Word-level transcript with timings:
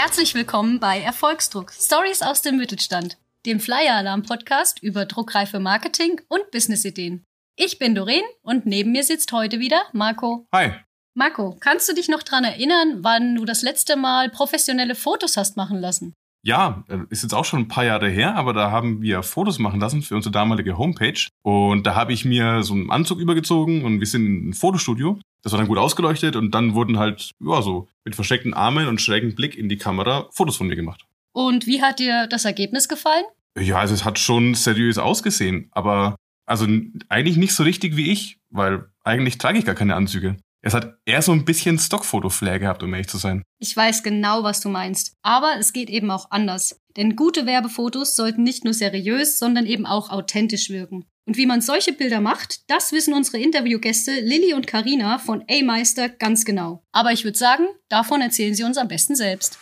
Herzlich 0.00 0.36
willkommen 0.36 0.78
bei 0.78 1.00
Erfolgsdruck 1.00 1.72
Stories 1.72 2.22
aus 2.22 2.40
dem 2.40 2.56
Mittelstand, 2.56 3.18
dem 3.44 3.58
Flyer 3.58 3.96
Alarm 3.96 4.22
Podcast 4.22 4.80
über 4.80 5.06
druckreife 5.06 5.58
Marketing 5.58 6.20
und 6.28 6.52
Businessideen. 6.52 7.24
Ich 7.56 7.80
bin 7.80 7.96
Doreen 7.96 8.22
und 8.42 8.64
neben 8.64 8.92
mir 8.92 9.02
sitzt 9.02 9.32
heute 9.32 9.58
wieder 9.58 9.82
Marco. 9.92 10.46
Hi. 10.54 10.70
Marco, 11.14 11.56
kannst 11.58 11.88
du 11.88 11.94
dich 11.96 12.08
noch 12.08 12.22
daran 12.22 12.44
erinnern, 12.44 12.98
wann 13.00 13.34
du 13.34 13.44
das 13.44 13.62
letzte 13.62 13.96
Mal 13.96 14.30
professionelle 14.30 14.94
Fotos 14.94 15.36
hast 15.36 15.56
machen 15.56 15.80
lassen? 15.80 16.14
Ja, 16.44 16.84
äh, 16.88 16.98
ist 17.10 17.24
jetzt 17.24 17.34
auch 17.34 17.44
schon 17.44 17.62
ein 17.62 17.68
paar 17.68 17.84
Jahre 17.84 18.08
her, 18.08 18.36
aber 18.36 18.52
da 18.52 18.70
haben 18.70 19.02
wir 19.02 19.24
Fotos 19.24 19.58
machen 19.58 19.80
lassen 19.80 20.02
für 20.02 20.14
unsere 20.14 20.32
damalige 20.32 20.78
Homepage. 20.78 21.26
Und 21.42 21.88
da 21.88 21.96
habe 21.96 22.12
ich 22.12 22.24
mir 22.24 22.62
so 22.62 22.74
einen 22.74 22.92
Anzug 22.92 23.18
übergezogen 23.18 23.84
und 23.84 23.98
wir 23.98 24.06
sind 24.06 24.26
in 24.26 24.50
ein 24.50 24.54
Fotostudio. 24.54 25.18
Das 25.48 25.54
war 25.54 25.60
dann 25.60 25.68
gut 25.68 25.78
ausgeleuchtet 25.78 26.36
und 26.36 26.50
dann 26.50 26.74
wurden 26.74 26.98
halt, 26.98 27.30
ja, 27.40 27.62
so 27.62 27.88
mit 28.04 28.14
versteckten 28.14 28.52
Armen 28.52 28.86
und 28.86 29.00
schrägen 29.00 29.34
Blick 29.34 29.56
in 29.56 29.70
die 29.70 29.78
Kamera 29.78 30.28
Fotos 30.30 30.58
von 30.58 30.66
mir 30.66 30.76
gemacht. 30.76 31.06
Und 31.32 31.66
wie 31.66 31.80
hat 31.80 32.00
dir 32.00 32.26
das 32.26 32.44
Ergebnis 32.44 32.86
gefallen? 32.86 33.24
Ja, 33.58 33.78
also 33.78 33.94
es 33.94 34.04
hat 34.04 34.18
schon 34.18 34.52
seriös 34.52 34.98
ausgesehen, 34.98 35.70
aber 35.70 36.16
also 36.44 36.66
eigentlich 37.08 37.38
nicht 37.38 37.54
so 37.54 37.62
richtig 37.62 37.96
wie 37.96 38.12
ich, 38.12 38.36
weil 38.50 38.90
eigentlich 39.04 39.38
trage 39.38 39.58
ich 39.58 39.64
gar 39.64 39.74
keine 39.74 39.94
Anzüge. 39.94 40.36
Es 40.60 40.74
hat 40.74 40.98
eher 41.06 41.22
so 41.22 41.32
ein 41.32 41.46
bisschen 41.46 41.78
Stockfoto-Flair 41.78 42.58
gehabt, 42.58 42.82
um 42.82 42.92
ehrlich 42.92 43.08
zu 43.08 43.16
sein. 43.16 43.42
Ich 43.58 43.74
weiß 43.74 44.02
genau, 44.02 44.42
was 44.42 44.60
du 44.60 44.68
meinst. 44.68 45.14
Aber 45.22 45.54
es 45.58 45.72
geht 45.72 45.88
eben 45.88 46.10
auch 46.10 46.30
anders. 46.30 46.78
Denn 46.98 47.16
gute 47.16 47.46
Werbefotos 47.46 48.16
sollten 48.16 48.42
nicht 48.42 48.64
nur 48.64 48.74
seriös, 48.74 49.38
sondern 49.38 49.64
eben 49.64 49.86
auch 49.86 50.10
authentisch 50.10 50.68
wirken. 50.68 51.06
Und 51.28 51.36
wie 51.36 51.44
man 51.44 51.60
solche 51.60 51.92
Bilder 51.92 52.22
macht, 52.22 52.70
das 52.70 52.90
wissen 52.90 53.12
unsere 53.12 53.36
Interviewgäste 53.36 54.12
Lilly 54.20 54.54
und 54.54 54.66
Karina 54.66 55.18
von 55.18 55.44
A-Meister 55.46 56.08
ganz 56.08 56.46
genau. 56.46 56.82
Aber 56.90 57.12
ich 57.12 57.22
würde 57.22 57.36
sagen, 57.36 57.66
davon 57.90 58.22
erzählen 58.22 58.54
sie 58.54 58.64
uns 58.64 58.78
am 58.78 58.88
besten 58.88 59.14
selbst. 59.14 59.58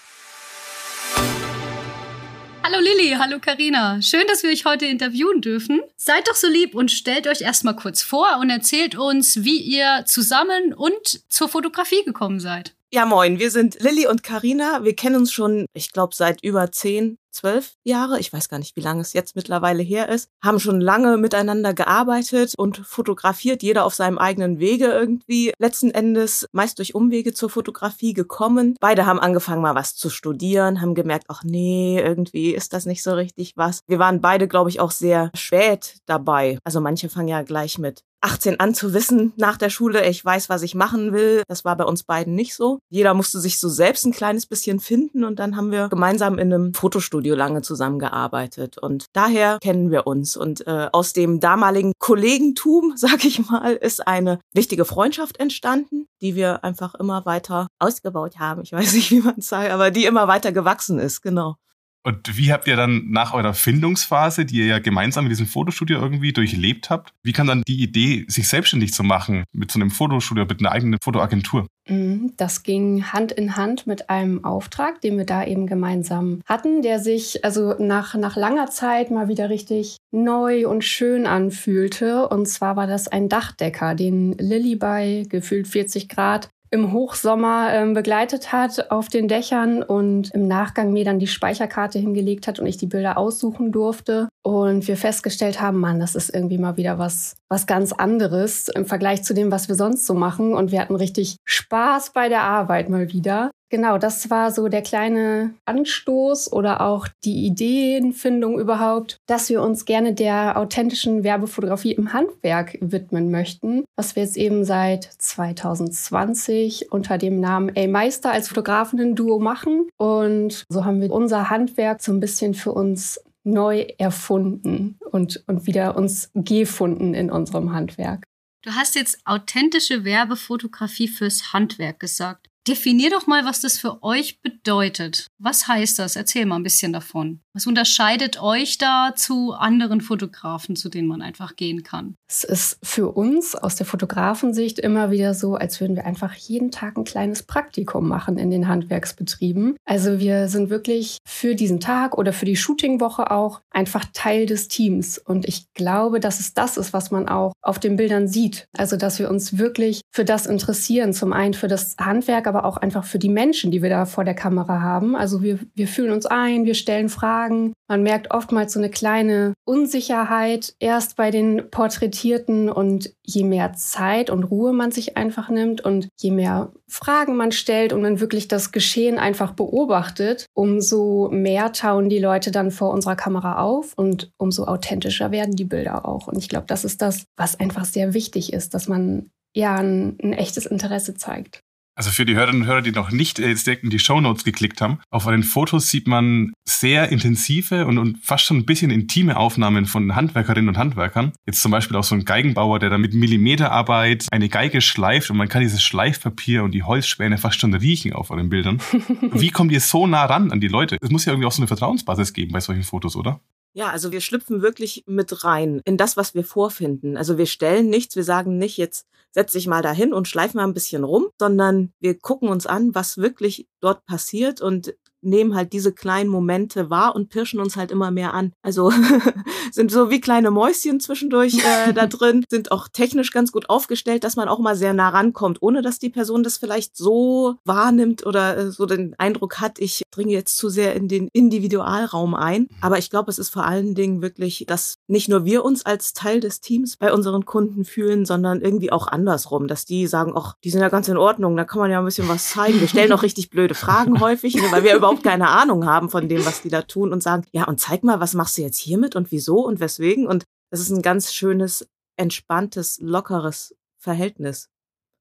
Hallo 2.62 2.78
Lilly, 2.78 3.16
hallo 3.18 3.40
Karina. 3.40 4.00
Schön, 4.00 4.22
dass 4.28 4.44
wir 4.44 4.50
euch 4.50 4.64
heute 4.64 4.86
interviewen 4.86 5.40
dürfen. 5.40 5.80
Seid 5.96 6.28
doch 6.28 6.36
so 6.36 6.46
lieb 6.46 6.76
und 6.76 6.92
stellt 6.92 7.26
euch 7.26 7.40
erstmal 7.40 7.74
kurz 7.74 8.00
vor 8.00 8.38
und 8.40 8.48
erzählt 8.48 8.96
uns, 8.96 9.42
wie 9.42 9.58
ihr 9.58 10.04
zusammen 10.06 10.72
und 10.72 11.20
zur 11.28 11.48
Fotografie 11.48 12.04
gekommen 12.04 12.38
seid. 12.38 12.76
Ja, 12.92 13.06
moin, 13.06 13.40
wir 13.40 13.50
sind 13.50 13.80
Lilly 13.80 14.06
und 14.06 14.22
Karina. 14.22 14.84
Wir 14.84 14.94
kennen 14.94 15.16
uns 15.16 15.32
schon, 15.32 15.66
ich 15.74 15.90
glaube, 15.90 16.14
seit 16.14 16.44
über 16.44 16.70
zehn, 16.70 17.18
zwölf 17.36 17.74
Jahre, 17.84 18.18
ich 18.18 18.32
weiß 18.32 18.48
gar 18.48 18.58
nicht, 18.58 18.76
wie 18.76 18.80
lange 18.80 19.02
es 19.02 19.12
jetzt 19.12 19.36
mittlerweile 19.36 19.82
her 19.82 20.08
ist, 20.08 20.28
haben 20.42 20.58
schon 20.58 20.80
lange 20.80 21.16
miteinander 21.16 21.74
gearbeitet 21.74 22.54
und 22.56 22.78
fotografiert, 22.78 23.62
jeder 23.62 23.84
auf 23.84 23.94
seinem 23.94 24.18
eigenen 24.18 24.58
Wege 24.58 24.86
irgendwie. 24.86 25.52
Letzten 25.58 25.90
Endes 25.90 26.46
meist 26.52 26.78
durch 26.78 26.94
Umwege 26.94 27.34
zur 27.34 27.50
Fotografie 27.50 28.14
gekommen. 28.14 28.76
Beide 28.80 29.06
haben 29.06 29.20
angefangen, 29.20 29.62
mal 29.62 29.74
was 29.74 29.94
zu 29.94 30.10
studieren, 30.10 30.80
haben 30.80 30.94
gemerkt, 30.94 31.26
ach 31.28 31.44
nee, 31.44 32.00
irgendwie 32.00 32.54
ist 32.54 32.72
das 32.72 32.86
nicht 32.86 33.02
so 33.02 33.14
richtig 33.14 33.52
was. 33.56 33.80
Wir 33.86 33.98
waren 33.98 34.20
beide, 34.20 34.48
glaube 34.48 34.70
ich, 34.70 34.80
auch 34.80 34.90
sehr 34.90 35.30
spät 35.34 35.96
dabei. 36.06 36.58
Also 36.64 36.80
manche 36.80 37.08
fangen 37.08 37.28
ja 37.28 37.42
gleich 37.42 37.78
mit 37.78 38.02
18 38.20 38.60
an 38.60 38.74
zu 38.74 38.94
wissen 38.94 39.32
nach 39.36 39.56
der 39.56 39.70
Schule, 39.70 40.08
ich 40.08 40.24
weiß, 40.24 40.48
was 40.48 40.62
ich 40.62 40.74
machen 40.74 41.12
will. 41.12 41.42
Das 41.48 41.64
war 41.64 41.76
bei 41.76 41.84
uns 41.84 42.02
beiden 42.02 42.34
nicht 42.34 42.54
so. 42.54 42.78
Jeder 42.88 43.14
musste 43.14 43.40
sich 43.40 43.58
so 43.58 43.68
selbst 43.68 44.04
ein 44.06 44.12
kleines 44.12 44.46
bisschen 44.46 44.80
finden 44.80 45.24
und 45.24 45.38
dann 45.38 45.56
haben 45.56 45.70
wir 45.70 45.88
gemeinsam 45.88 46.38
in 46.38 46.52
einem 46.52 46.74
Fotostudio 46.74 47.25
lange 47.34 47.62
zusammengearbeitet 47.62 48.78
und 48.78 49.06
daher 49.12 49.58
kennen 49.60 49.90
wir 49.90 50.06
uns 50.06 50.36
und 50.36 50.66
äh, 50.66 50.88
aus 50.92 51.12
dem 51.12 51.40
damaligen 51.40 51.92
Kollegentum, 51.98 52.92
sag 52.96 53.24
ich 53.24 53.48
mal, 53.48 53.74
ist 53.74 54.06
eine 54.06 54.38
wichtige 54.52 54.84
Freundschaft 54.84 55.38
entstanden, 55.38 56.06
die 56.20 56.36
wir 56.36 56.64
einfach 56.64 56.94
immer 56.94 57.26
weiter 57.26 57.68
ausgebaut 57.78 58.38
haben. 58.38 58.62
Ich 58.62 58.72
weiß 58.72 58.94
nicht, 58.94 59.10
wie 59.10 59.20
man 59.20 59.36
es 59.38 59.48
sagt, 59.48 59.70
aber 59.70 59.90
die 59.90 60.04
immer 60.04 60.28
weiter 60.28 60.52
gewachsen 60.52 60.98
ist, 60.98 61.22
genau. 61.22 61.56
Und 62.06 62.38
wie 62.38 62.52
habt 62.52 62.68
ihr 62.68 62.76
dann 62.76 63.10
nach 63.10 63.34
eurer 63.34 63.52
Findungsphase, 63.52 64.44
die 64.44 64.58
ihr 64.58 64.66
ja 64.66 64.78
gemeinsam 64.78 65.24
in 65.24 65.28
diesem 65.28 65.48
Fotostudio 65.48 65.98
irgendwie 66.00 66.32
durchlebt 66.32 66.88
habt, 66.88 67.12
wie 67.24 67.32
kam 67.32 67.48
dann 67.48 67.62
die 67.66 67.82
Idee, 67.82 68.24
sich 68.28 68.46
selbstständig 68.46 68.94
zu 68.94 69.02
machen 69.02 69.42
mit 69.52 69.72
so 69.72 69.80
einem 69.80 69.90
Fotostudio, 69.90 70.44
mit 70.44 70.60
einer 70.60 70.70
eigenen 70.70 71.00
Fotoagentur? 71.02 71.66
Mhm, 71.88 72.32
das 72.36 72.62
ging 72.62 73.12
Hand 73.12 73.32
in 73.32 73.56
Hand 73.56 73.88
mit 73.88 74.08
einem 74.08 74.44
Auftrag, 74.44 75.00
den 75.00 75.18
wir 75.18 75.26
da 75.26 75.44
eben 75.44 75.66
gemeinsam 75.66 76.42
hatten, 76.46 76.80
der 76.82 77.00
sich 77.00 77.44
also 77.44 77.74
nach, 77.80 78.14
nach 78.14 78.36
langer 78.36 78.70
Zeit 78.70 79.10
mal 79.10 79.26
wieder 79.26 79.50
richtig 79.50 79.96
neu 80.12 80.68
und 80.68 80.84
schön 80.84 81.26
anfühlte. 81.26 82.28
Und 82.28 82.46
zwar 82.46 82.76
war 82.76 82.86
das 82.86 83.08
ein 83.08 83.28
Dachdecker, 83.28 83.96
den 83.96 84.32
Lilly 84.38 84.76
bei 84.76 85.24
gefühlt 85.28 85.66
40 85.66 86.08
Grad 86.08 86.50
im 86.70 86.92
Hochsommer 86.92 87.72
ähm, 87.72 87.94
begleitet 87.94 88.52
hat 88.52 88.90
auf 88.90 89.08
den 89.08 89.28
Dächern 89.28 89.82
und 89.82 90.30
im 90.34 90.48
Nachgang 90.48 90.92
mir 90.92 91.04
dann 91.04 91.18
die 91.18 91.26
Speicherkarte 91.26 91.98
hingelegt 91.98 92.46
hat 92.46 92.58
und 92.58 92.66
ich 92.66 92.76
die 92.76 92.86
Bilder 92.86 93.18
aussuchen 93.18 93.72
durfte. 93.72 94.28
Und 94.42 94.86
wir 94.86 94.96
festgestellt 94.96 95.60
haben, 95.60 95.78
Mann, 95.78 96.00
das 96.00 96.14
ist 96.14 96.34
irgendwie 96.34 96.58
mal 96.58 96.76
wieder 96.76 96.98
was, 96.98 97.36
was 97.48 97.66
ganz 97.66 97.92
anderes 97.92 98.68
im 98.68 98.86
Vergleich 98.86 99.22
zu 99.22 99.34
dem, 99.34 99.50
was 99.50 99.68
wir 99.68 99.74
sonst 99.74 100.06
so 100.06 100.14
machen. 100.14 100.54
Und 100.54 100.72
wir 100.72 100.80
hatten 100.80 100.96
richtig 100.96 101.36
Spaß 101.44 102.10
bei 102.12 102.28
der 102.28 102.42
Arbeit 102.42 102.88
mal 102.88 103.12
wieder. 103.12 103.50
Genau, 103.68 103.98
das 103.98 104.30
war 104.30 104.52
so 104.52 104.68
der 104.68 104.82
kleine 104.82 105.54
Anstoß 105.64 106.52
oder 106.52 106.82
auch 106.82 107.08
die 107.24 107.46
Ideenfindung 107.46 108.60
überhaupt, 108.60 109.18
dass 109.26 109.48
wir 109.48 109.60
uns 109.60 109.84
gerne 109.84 110.14
der 110.14 110.56
authentischen 110.56 111.24
Werbefotografie 111.24 111.92
im 111.92 112.12
Handwerk 112.12 112.78
widmen 112.80 113.32
möchten, 113.32 113.84
was 113.96 114.14
wir 114.14 114.22
jetzt 114.22 114.36
eben 114.36 114.64
seit 114.64 115.04
2020 115.04 116.92
unter 116.92 117.18
dem 117.18 117.40
Namen 117.40 117.72
A 117.76 117.88
Meister 117.88 118.30
als 118.30 118.48
Fotografinnen-Duo 118.48 119.40
machen. 119.40 119.88
Und 119.96 120.64
so 120.68 120.84
haben 120.84 121.00
wir 121.00 121.10
unser 121.10 121.50
Handwerk 121.50 122.02
so 122.02 122.12
ein 122.12 122.20
bisschen 122.20 122.54
für 122.54 122.72
uns 122.72 123.20
neu 123.42 123.86
erfunden 123.98 124.98
und, 125.10 125.42
und 125.48 125.66
wieder 125.66 125.96
uns 125.96 126.30
gefunden 126.34 127.14
in 127.14 127.30
unserem 127.30 127.72
Handwerk. 127.72 128.24
Du 128.62 128.72
hast 128.72 128.96
jetzt 128.96 129.20
authentische 129.24 130.04
Werbefotografie 130.04 131.08
fürs 131.08 131.52
Handwerk 131.52 132.00
gesagt. 132.00 132.48
Definier 132.68 133.10
doch 133.10 133.28
mal, 133.28 133.44
was 133.44 133.60
das 133.60 133.78
für 133.78 134.02
euch 134.02 134.40
bedeutet. 134.42 135.28
Was 135.38 135.68
heißt 135.68 136.00
das? 136.00 136.16
Erzähl 136.16 136.46
mal 136.46 136.56
ein 136.56 136.64
bisschen 136.64 136.92
davon. 136.92 137.40
Was 137.54 137.66
unterscheidet 137.66 138.42
euch 138.42 138.76
da 138.76 139.14
zu 139.14 139.54
anderen 139.54 140.00
Fotografen, 140.00 140.76
zu 140.76 140.88
denen 140.88 141.08
man 141.08 141.22
einfach 141.22 141.56
gehen 141.56 141.84
kann? 141.84 142.16
Es 142.28 142.44
ist 142.44 142.78
für 142.82 143.12
uns 143.12 143.54
aus 143.54 143.76
der 143.76 143.86
Fotografensicht 143.86 144.78
immer 144.78 145.10
wieder 145.10 145.32
so, 145.32 145.54
als 145.54 145.80
würden 145.80 145.96
wir 145.96 146.04
einfach 146.04 146.34
jeden 146.34 146.70
Tag 146.70 146.98
ein 146.98 147.04
kleines 147.04 147.44
Praktikum 147.44 148.08
machen 148.08 148.36
in 148.36 148.50
den 148.50 148.68
Handwerksbetrieben. 148.68 149.76
Also 149.84 150.18
wir 150.18 150.48
sind 150.48 150.68
wirklich 150.68 151.18
für 151.26 151.54
diesen 151.54 151.80
Tag 151.80 152.18
oder 152.18 152.32
für 152.32 152.44
die 152.44 152.56
Shootingwoche 152.56 153.30
auch 153.30 153.60
einfach 153.70 154.04
Teil 154.12 154.46
des 154.46 154.68
Teams. 154.68 155.18
Und 155.18 155.46
ich 155.46 155.72
glaube, 155.72 156.20
dass 156.20 156.40
es 156.40 156.52
das 156.52 156.76
ist, 156.76 156.92
was 156.92 157.10
man 157.10 157.28
auch 157.28 157.52
auf 157.62 157.78
den 157.78 157.96
Bildern 157.96 158.26
sieht. 158.28 158.66
Also 158.76 158.96
dass 158.96 159.18
wir 159.18 159.30
uns 159.30 159.56
wirklich 159.56 160.00
für 160.12 160.24
das 160.24 160.46
interessieren. 160.46 161.12
Zum 161.14 161.32
einen 161.32 161.54
für 161.54 161.68
das 161.68 161.94
Handwerk, 161.98 162.46
aber 162.46 162.55
auch 162.64 162.76
einfach 162.76 163.04
für 163.04 163.18
die 163.18 163.28
Menschen, 163.28 163.70
die 163.70 163.82
wir 163.82 163.90
da 163.90 164.04
vor 164.04 164.24
der 164.24 164.34
Kamera 164.34 164.80
haben. 164.80 165.14
Also 165.14 165.42
wir, 165.42 165.58
wir 165.74 165.88
fühlen 165.88 166.12
uns 166.12 166.26
ein, 166.26 166.64
wir 166.64 166.74
stellen 166.74 167.08
Fragen. 167.08 167.72
Man 167.88 168.02
merkt 168.02 168.32
oftmals 168.32 168.72
so 168.72 168.80
eine 168.80 168.90
kleine 168.90 169.54
Unsicherheit 169.64 170.74
erst 170.78 171.16
bei 171.16 171.30
den 171.30 171.70
Porträtierten 171.70 172.68
und 172.68 173.12
je 173.22 173.44
mehr 173.44 173.74
Zeit 173.74 174.30
und 174.30 174.44
Ruhe 174.44 174.72
man 174.72 174.90
sich 174.90 175.16
einfach 175.16 175.48
nimmt 175.48 175.82
und 175.82 176.08
je 176.18 176.30
mehr 176.30 176.72
Fragen 176.88 177.36
man 177.36 177.52
stellt 177.52 177.92
und 177.92 178.02
man 178.02 178.20
wirklich 178.20 178.48
das 178.48 178.72
Geschehen 178.72 179.18
einfach 179.18 179.52
beobachtet, 179.52 180.46
umso 180.54 181.28
mehr 181.30 181.72
tauen 181.72 182.08
die 182.08 182.18
Leute 182.18 182.50
dann 182.50 182.70
vor 182.70 182.90
unserer 182.90 183.16
Kamera 183.16 183.60
auf 183.60 183.92
und 183.96 184.30
umso 184.38 184.64
authentischer 184.64 185.30
werden 185.30 185.56
die 185.56 185.64
Bilder 185.64 186.06
auch. 186.06 186.28
Und 186.28 186.38
ich 186.38 186.48
glaube, 186.48 186.66
das 186.66 186.84
ist 186.84 187.02
das, 187.02 187.26
was 187.36 187.58
einfach 187.58 187.84
sehr 187.84 188.14
wichtig 188.14 188.52
ist, 188.52 188.74
dass 188.74 188.88
man 188.88 189.30
ja 189.56 189.74
ein, 189.76 190.18
ein 190.22 190.32
echtes 190.32 190.66
Interesse 190.66 191.14
zeigt. 191.14 191.62
Also 191.98 192.10
für 192.10 192.26
die 192.26 192.34
Hörerinnen 192.34 192.62
und 192.62 192.68
Hörer, 192.68 192.82
die 192.82 192.92
noch 192.92 193.10
nicht 193.10 193.38
äh, 193.38 193.54
direkt 193.54 193.82
in 193.82 193.88
die 193.88 193.98
Shownotes 193.98 194.44
geklickt 194.44 194.82
haben, 194.82 194.98
auf 195.10 195.24
den 195.24 195.42
Fotos 195.42 195.88
sieht 195.88 196.06
man 196.06 196.52
sehr 196.68 197.10
intensive 197.10 197.86
und, 197.86 197.96
und 197.96 198.18
fast 198.18 198.44
schon 198.44 198.58
ein 198.58 198.66
bisschen 198.66 198.90
intime 198.90 199.38
Aufnahmen 199.38 199.86
von 199.86 200.14
Handwerkerinnen 200.14 200.68
und 200.68 200.76
Handwerkern. 200.76 201.32
Jetzt 201.46 201.62
zum 201.62 201.70
Beispiel 201.70 201.96
auch 201.96 202.04
so 202.04 202.14
ein 202.14 202.26
Geigenbauer, 202.26 202.80
der 202.80 202.90
da 202.90 202.98
mit 202.98 203.14
Millimeterarbeit 203.14 204.26
eine 204.30 204.50
Geige 204.50 204.82
schleift 204.82 205.30
und 205.30 205.38
man 205.38 205.48
kann 205.48 205.62
dieses 205.62 205.82
Schleifpapier 205.82 206.64
und 206.64 206.72
die 206.72 206.82
Holzspäne 206.82 207.38
fast 207.38 207.58
schon 207.58 207.72
riechen 207.72 208.12
auf 208.12 208.30
euren 208.30 208.50
Bildern. 208.50 208.78
Wie 209.32 209.50
kommt 209.50 209.72
ihr 209.72 209.80
so 209.80 210.06
nah 210.06 210.26
ran 210.26 210.52
an 210.52 210.60
die 210.60 210.68
Leute? 210.68 210.98
Es 211.00 211.10
muss 211.10 211.24
ja 211.24 211.32
irgendwie 211.32 211.46
auch 211.46 211.52
so 211.52 211.62
eine 211.62 211.66
Vertrauensbasis 211.66 212.34
geben 212.34 212.52
bei 212.52 212.60
solchen 212.60 212.82
Fotos, 212.82 213.16
oder? 213.16 213.40
Ja, 213.76 213.90
also 213.90 214.10
wir 214.10 214.22
schlüpfen 214.22 214.62
wirklich 214.62 215.04
mit 215.06 215.44
rein 215.44 215.82
in 215.84 215.98
das, 215.98 216.16
was 216.16 216.34
wir 216.34 216.44
vorfinden. 216.44 217.18
Also 217.18 217.36
wir 217.36 217.44
stellen 217.44 217.90
nichts, 217.90 218.16
wir 218.16 218.24
sagen 218.24 218.56
nicht, 218.56 218.78
jetzt 218.78 219.06
setz 219.32 219.52
dich 219.52 219.66
mal 219.66 219.82
dahin 219.82 220.14
und 220.14 220.26
schleif 220.26 220.54
mal 220.54 220.64
ein 220.64 220.72
bisschen 220.72 221.04
rum, 221.04 221.28
sondern 221.38 221.92
wir 222.00 222.18
gucken 222.18 222.48
uns 222.48 222.66
an, 222.66 222.94
was 222.94 223.18
wirklich 223.18 223.68
dort 223.80 224.02
passiert 224.06 224.62
und 224.62 224.96
nehmen 225.22 225.54
halt 225.54 225.72
diese 225.72 225.92
kleinen 225.92 226.30
Momente 226.30 226.90
wahr 226.90 227.14
und 227.14 227.28
pirschen 227.28 227.60
uns 227.60 227.76
halt 227.76 227.90
immer 227.90 228.10
mehr 228.10 228.34
an. 228.34 228.52
Also 228.62 228.92
sind 229.72 229.90
so 229.90 230.10
wie 230.10 230.20
kleine 230.20 230.50
Mäuschen 230.50 231.00
zwischendurch 231.00 231.58
äh, 231.58 231.92
da 231.92 232.06
drin, 232.06 232.44
sind 232.48 232.72
auch 232.72 232.88
technisch 232.88 233.30
ganz 233.30 233.52
gut 233.52 233.68
aufgestellt, 233.70 234.24
dass 234.24 234.36
man 234.36 234.48
auch 234.48 234.58
mal 234.58 234.76
sehr 234.76 234.94
nah 234.94 235.08
rankommt, 235.08 235.58
ohne 235.60 235.82
dass 235.82 235.98
die 235.98 236.10
Person 236.10 236.42
das 236.42 236.58
vielleicht 236.58 236.96
so 236.96 237.56
wahrnimmt 237.64 238.26
oder 238.26 238.56
äh, 238.56 238.70
so 238.70 238.86
den 238.86 239.14
Eindruck 239.18 239.60
hat, 239.60 239.78
ich 239.78 240.02
dringe 240.10 240.32
jetzt 240.32 240.56
zu 240.56 240.68
sehr 240.68 240.94
in 240.94 241.08
den 241.08 241.28
Individualraum 241.32 242.34
ein. 242.34 242.68
Aber 242.80 242.98
ich 242.98 243.10
glaube, 243.10 243.30
es 243.30 243.38
ist 243.38 243.50
vor 243.50 243.64
allen 243.64 243.94
Dingen 243.94 244.22
wirklich, 244.22 244.64
dass 244.66 244.96
nicht 245.06 245.28
nur 245.28 245.44
wir 245.44 245.64
uns 245.64 245.84
als 245.84 246.12
Teil 246.12 246.40
des 246.40 246.60
Teams 246.60 246.96
bei 246.96 247.12
unseren 247.12 247.44
Kunden 247.44 247.84
fühlen, 247.84 248.24
sondern 248.24 248.60
irgendwie 248.60 248.92
auch 248.92 249.06
andersrum, 249.08 249.68
dass 249.68 249.84
die 249.84 250.06
sagen, 250.06 250.32
ach, 250.36 250.54
die 250.64 250.70
sind 250.70 250.80
ja 250.80 250.88
ganz 250.88 251.08
in 251.08 251.16
Ordnung, 251.16 251.56
da 251.56 251.64
kann 251.64 251.80
man 251.80 251.90
ja 251.90 251.98
ein 251.98 252.04
bisschen 252.04 252.28
was 252.28 252.50
zeigen. 252.50 252.80
Wir 252.80 252.88
stellen 252.88 253.12
auch 253.12 253.22
richtig 253.22 253.50
blöde 253.50 253.74
Fragen 253.74 254.20
häufig, 254.20 254.54
ne, 254.54 254.62
weil 254.70 254.84
wir 254.84 254.92
überhaupt 255.06 255.24
keine 255.24 255.48
Ahnung 255.48 255.86
haben 255.86 256.10
von 256.10 256.28
dem, 256.28 256.44
was 256.44 256.62
die 256.62 256.68
da 256.68 256.82
tun 256.82 257.12
und 257.12 257.22
sagen, 257.22 257.44
ja, 257.52 257.64
und 257.64 257.80
zeig 257.80 258.02
mal, 258.02 258.20
was 258.20 258.34
machst 258.34 258.58
du 258.58 258.62
jetzt 258.62 258.78
hiermit 258.78 259.16
und 259.16 259.30
wieso 259.30 259.64
und 259.64 259.80
weswegen? 259.80 260.26
Und 260.26 260.44
das 260.70 260.80
ist 260.80 260.90
ein 260.90 261.02
ganz 261.02 261.32
schönes, 261.32 261.88
entspanntes, 262.16 262.98
lockeres 263.00 263.76
Verhältnis. 263.98 264.68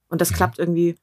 Und 0.10 0.22
das 0.22 0.34
klappt 0.34 0.60
irgendwie 0.60 0.96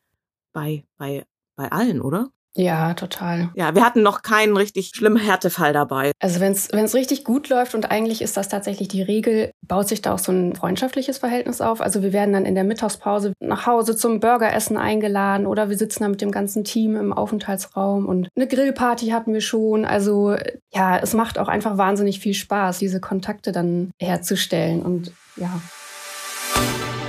bei, 0.53 0.85
bei, 0.97 1.27
bei 1.57 1.71
allen, 1.71 2.01
oder? 2.01 2.31
Ja, 2.55 2.93
total. 2.93 3.49
Ja, 3.55 3.75
wir 3.75 3.83
hatten 3.83 4.03
noch 4.03 4.21
keinen 4.21 4.57
richtig 4.57 4.93
schlimmen 4.95 5.17
Härtefall 5.17 5.73
dabei. 5.73 6.13
Also 6.21 6.41
wenn 6.41 6.53
es 6.53 6.95
richtig 6.95 7.25
gut 7.25 7.49
läuft 7.49 7.75
und 7.75 7.91
eigentlich 7.91 8.21
ist 8.21 8.37
das 8.37 8.49
tatsächlich 8.49 8.89
die 8.89 9.01
Regel, 9.01 9.53
baut 9.63 9.89
sich 9.89 10.03
da 10.03 10.13
auch 10.13 10.19
so 10.19 10.33
ein 10.33 10.55
freundschaftliches 10.55 11.19
Verhältnis 11.19 11.63
auf. 11.63 11.81
Also 11.81 12.03
wir 12.03 12.13
werden 12.13 12.35
dann 12.35 12.45
in 12.45 12.55
der 12.55 12.65
Mittagspause 12.65 13.33
nach 13.41 13.67
Hause 13.67 13.97
zum 13.97 14.21
Burgeressen 14.21 14.77
eingeladen 14.77 15.47
oder 15.47 15.71
wir 15.71 15.79
sitzen 15.79 16.03
dann 16.03 16.11
mit 16.11 16.21
dem 16.21 16.31
ganzen 16.31 16.63
Team 16.63 16.95
im 16.95 17.15
Aufenthaltsraum 17.15 18.07
und 18.07 18.29
eine 18.37 18.47
Grillparty 18.47 19.09
hatten 19.09 19.33
wir 19.33 19.41
schon. 19.41 19.87
Also 19.87 20.37
ja, 20.75 20.99
es 20.99 21.15
macht 21.15 21.39
auch 21.39 21.49
einfach 21.49 21.79
wahnsinnig 21.79 22.21
viel 22.21 22.35
Spaß, 22.35 22.79
diese 22.79 23.01
Kontakte 23.01 23.53
dann 23.53 23.93
herzustellen 23.99 24.83
und 24.83 25.13
ja. 25.37 25.61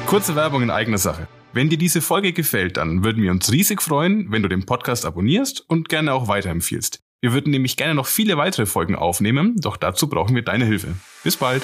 Kurze 0.07 0.37
Werbung 0.37 0.61
in 0.61 0.69
eigener 0.69 0.99
Sache. 0.99 1.27
Wenn 1.55 1.69
dir 1.69 1.77
diese 1.77 2.01
Folge 2.01 2.33
gefällt, 2.33 2.77
dann 2.77 3.03
würden 3.03 3.21
wir 3.21 3.29
uns 3.29 3.51
riesig 3.51 3.79
freuen, 3.79 4.31
wenn 4.31 4.41
du 4.41 4.49
den 4.49 4.65
Podcast 4.65 5.05
abonnierst 5.05 5.63
und 5.69 5.87
gerne 5.87 6.11
auch 6.11 6.27
weiterempfiehlst. 6.27 6.99
Wir 7.21 7.31
würden 7.31 7.51
nämlich 7.51 7.77
gerne 7.77 7.93
noch 7.93 8.07
viele 8.07 8.37
weitere 8.37 8.65
Folgen 8.65 8.95
aufnehmen, 8.95 9.53
doch 9.57 9.77
dazu 9.77 10.09
brauchen 10.09 10.33
wir 10.33 10.41
deine 10.41 10.65
Hilfe. 10.65 10.95
Bis 11.23 11.37
bald! 11.37 11.61